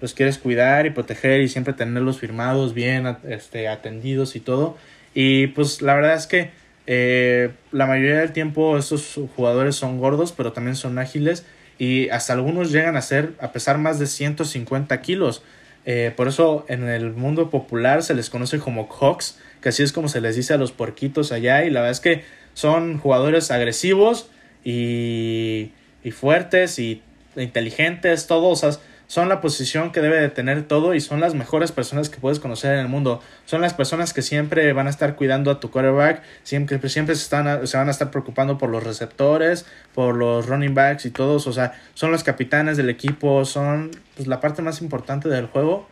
los 0.00 0.14
quieres 0.14 0.38
cuidar 0.38 0.86
y 0.86 0.90
proteger 0.90 1.40
y 1.40 1.48
siempre 1.48 1.74
tenerlos 1.74 2.18
firmados 2.18 2.74
bien, 2.74 3.16
este, 3.28 3.68
atendidos 3.68 4.36
y 4.36 4.40
todo. 4.40 4.76
Y 5.14 5.48
pues 5.48 5.82
la 5.82 5.94
verdad 5.94 6.14
es 6.14 6.26
que 6.26 6.50
eh, 6.86 7.50
la 7.72 7.86
mayoría 7.86 8.18
del 8.18 8.32
tiempo 8.32 8.78
estos 8.78 9.18
jugadores 9.36 9.76
son 9.76 9.98
gordos, 9.98 10.32
pero 10.32 10.52
también 10.52 10.76
son 10.76 10.98
ágiles 10.98 11.44
y 11.78 12.08
hasta 12.10 12.32
algunos 12.32 12.72
llegan 12.72 12.96
a 12.96 13.02
ser, 13.02 13.32
a 13.40 13.52
pesar 13.52 13.78
más 13.78 13.98
de 13.98 14.06
150 14.06 15.00
kilos. 15.00 15.42
Eh, 15.86 16.12
por 16.14 16.28
eso 16.28 16.66
en 16.68 16.88
el 16.88 17.12
mundo 17.12 17.48
popular 17.48 18.02
se 18.02 18.14
les 18.14 18.28
conoce 18.28 18.58
como 18.58 18.86
Hawks, 18.86 19.38
que 19.62 19.70
así 19.70 19.82
es 19.82 19.92
como 19.92 20.08
se 20.08 20.20
les 20.20 20.36
dice 20.36 20.54
a 20.54 20.58
los 20.58 20.72
porquitos 20.72 21.32
allá. 21.32 21.64
Y 21.64 21.70
la 21.70 21.80
verdad 21.80 21.92
es 21.92 22.00
que 22.00 22.24
son 22.54 22.98
jugadores 22.98 23.50
agresivos 23.50 24.28
y, 24.62 25.72
y 26.04 26.10
fuertes 26.10 26.78
y 26.78 27.02
inteligentes, 27.36 28.26
todos. 28.26 28.62
O 28.62 28.80
son 29.10 29.28
la 29.28 29.40
posición 29.40 29.90
que 29.90 30.00
debe 30.00 30.20
de 30.20 30.28
tener 30.28 30.68
todo 30.68 30.94
y 30.94 31.00
son 31.00 31.18
las 31.18 31.34
mejores 31.34 31.72
personas 31.72 32.08
que 32.08 32.20
puedes 32.20 32.38
conocer 32.38 32.74
en 32.74 32.78
el 32.78 32.86
mundo. 32.86 33.20
Son 33.44 33.60
las 33.60 33.74
personas 33.74 34.12
que 34.12 34.22
siempre 34.22 34.72
van 34.72 34.86
a 34.86 34.90
estar 34.90 35.16
cuidando 35.16 35.50
a 35.50 35.58
tu 35.58 35.68
quarterback, 35.72 36.22
siempre, 36.44 36.78
siempre 36.88 37.16
se, 37.16 37.22
están 37.22 37.66
se 37.66 37.76
van 37.76 37.88
a 37.88 37.90
estar 37.90 38.12
preocupando 38.12 38.56
por 38.56 38.70
los 38.70 38.84
receptores, 38.84 39.66
por 39.96 40.14
los 40.14 40.46
running 40.46 40.76
backs 40.76 41.06
y 41.06 41.10
todos. 41.10 41.48
O 41.48 41.52
sea, 41.52 41.72
son 41.94 42.12
los 42.12 42.22
capitanes 42.22 42.76
del 42.76 42.88
equipo, 42.88 43.44
son 43.44 43.90
pues, 44.14 44.28
la 44.28 44.40
parte 44.40 44.62
más 44.62 44.80
importante 44.80 45.28
del 45.28 45.46
juego. 45.46 45.88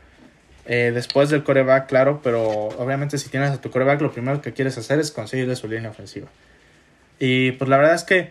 Eh, 0.67 0.93
después 0.95 1.29
del 1.29 1.43
coreback, 1.43 1.89
claro, 1.89 2.21
pero 2.23 2.69
obviamente 2.79 3.19
si 3.19 3.29
tienes 3.31 3.51
a 3.51 3.61
tu 3.61 3.73
coreback, 3.73 4.01
lo 4.01 4.13
primero 4.13 4.41
que 4.41 4.53
quieres 4.53 4.79
hacer 4.79 5.01
es 5.01 5.11
conseguirle 5.11 5.57
su 5.57 5.67
línea 5.67 5.91
ofensiva. 5.91 6.29
Y 7.19 7.51
pues 7.51 7.69
la 7.69 7.79
verdad 7.79 7.97
es 7.97 8.05
que, 8.05 8.31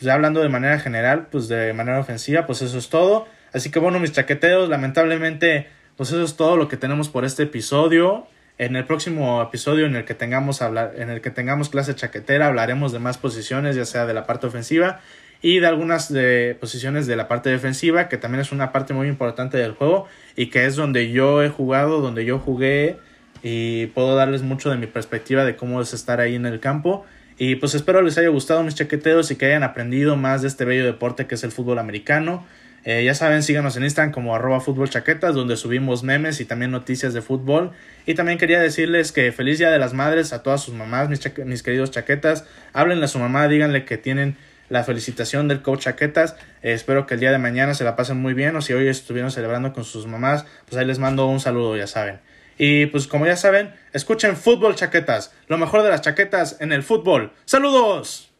ya 0.00 0.14
hablando 0.14 0.40
de 0.40 0.48
manera 0.48 0.78
general, 0.78 1.26
pues 1.30 1.48
de 1.48 1.74
manera 1.74 2.00
ofensiva, 2.00 2.46
pues 2.46 2.62
eso 2.62 2.78
es 2.78 2.88
todo. 2.88 3.26
Así 3.52 3.70
que 3.70 3.78
bueno, 3.78 4.00
mis 4.00 4.12
chaqueteros, 4.12 4.68
lamentablemente, 4.68 5.68
pues 5.96 6.10
eso 6.10 6.22
es 6.22 6.36
todo 6.36 6.56
lo 6.56 6.68
que 6.68 6.76
tenemos 6.76 7.08
por 7.08 7.24
este 7.24 7.44
episodio. 7.44 8.26
En 8.58 8.76
el 8.76 8.84
próximo 8.84 9.42
episodio 9.42 9.86
en 9.86 9.96
el 9.96 10.04
que 10.04 10.14
tengamos 10.14 10.62
hablar, 10.62 10.94
en 10.96 11.10
el 11.10 11.20
que 11.20 11.30
tengamos 11.30 11.68
clase 11.68 11.94
chaquetera, 11.94 12.46
hablaremos 12.46 12.92
de 12.92 12.98
más 12.98 13.18
posiciones, 13.18 13.76
ya 13.76 13.84
sea 13.84 14.06
de 14.06 14.14
la 14.14 14.26
parte 14.26 14.46
ofensiva 14.46 15.00
y 15.42 15.58
de 15.58 15.66
algunas 15.66 16.10
de 16.12 16.56
posiciones 16.60 17.06
de 17.06 17.16
la 17.16 17.26
parte 17.26 17.50
defensiva, 17.50 18.08
que 18.08 18.16
también 18.16 18.40
es 18.40 18.52
una 18.52 18.70
parte 18.70 18.94
muy 18.94 19.08
importante 19.08 19.58
del 19.58 19.72
juego 19.72 20.06
y 20.36 20.46
que 20.46 20.66
es 20.66 20.76
donde 20.76 21.10
yo 21.10 21.42
he 21.42 21.48
jugado, 21.48 22.00
donde 22.00 22.24
yo 22.24 22.38
jugué 22.38 22.98
y 23.42 23.86
puedo 23.86 24.14
darles 24.14 24.42
mucho 24.42 24.70
de 24.70 24.76
mi 24.76 24.86
perspectiva 24.86 25.44
de 25.44 25.56
cómo 25.56 25.82
es 25.82 25.92
estar 25.92 26.20
ahí 26.20 26.36
en 26.36 26.46
el 26.46 26.60
campo. 26.60 27.04
Y 27.38 27.56
pues 27.56 27.74
espero 27.74 28.02
les 28.02 28.16
haya 28.18 28.28
gustado 28.28 28.62
mis 28.62 28.76
chaqueteros 28.76 29.32
y 29.32 29.36
que 29.36 29.46
hayan 29.46 29.64
aprendido 29.64 30.16
más 30.16 30.42
de 30.42 30.48
este 30.48 30.64
bello 30.64 30.84
deporte 30.84 31.26
que 31.26 31.34
es 31.34 31.42
el 31.42 31.50
fútbol 31.50 31.80
americano. 31.80 32.46
Eh, 32.84 33.04
ya 33.04 33.14
saben, 33.14 33.42
síganos 33.42 33.76
en 33.76 33.84
Instagram 33.84 34.12
como 34.12 34.34
arroba 34.34 34.62
chaquetas, 34.88 35.34
donde 35.34 35.56
subimos 35.56 36.02
memes 36.02 36.40
y 36.40 36.44
también 36.44 36.70
noticias 36.70 37.14
de 37.14 37.22
fútbol. 37.22 37.72
Y 38.06 38.14
también 38.14 38.38
quería 38.38 38.60
decirles 38.60 39.12
que 39.12 39.30
feliz 39.32 39.58
Día 39.58 39.70
de 39.70 39.78
las 39.78 39.94
Madres 39.94 40.32
a 40.32 40.42
todas 40.42 40.60
sus 40.60 40.74
mamás, 40.74 41.08
mis, 41.08 41.20
mis 41.44 41.62
queridos 41.62 41.90
chaquetas. 41.90 42.44
Háblenle 42.72 43.04
a 43.04 43.08
su 43.08 43.18
mamá, 43.18 43.46
díganle 43.48 43.84
que 43.84 43.98
tienen 43.98 44.36
la 44.72 44.84
felicitación 44.84 45.48
del 45.48 45.62
coach 45.62 45.82
Chaquetas. 45.82 46.34
Eh, 46.62 46.72
espero 46.72 47.06
que 47.06 47.14
el 47.14 47.20
día 47.20 47.30
de 47.30 47.38
mañana 47.38 47.74
se 47.74 47.84
la 47.84 47.94
pasen 47.94 48.16
muy 48.16 48.34
bien 48.34 48.56
o 48.56 48.62
si 48.62 48.72
hoy 48.72 48.88
estuvieron 48.88 49.30
celebrando 49.30 49.72
con 49.72 49.84
sus 49.84 50.06
mamás, 50.06 50.46
pues 50.68 50.78
ahí 50.78 50.86
les 50.86 50.98
mando 50.98 51.26
un 51.26 51.40
saludo, 51.40 51.76
ya 51.76 51.86
saben. 51.86 52.20
Y 52.58 52.86
pues 52.86 53.06
como 53.06 53.26
ya 53.26 53.36
saben, 53.36 53.74
escuchen 53.92 54.36
Fútbol 54.36 54.74
Chaquetas, 54.74 55.34
lo 55.46 55.58
mejor 55.58 55.82
de 55.82 55.90
las 55.90 56.00
chaquetas 56.00 56.56
en 56.60 56.72
el 56.72 56.82
fútbol. 56.82 57.32
¡Saludos! 57.44 58.30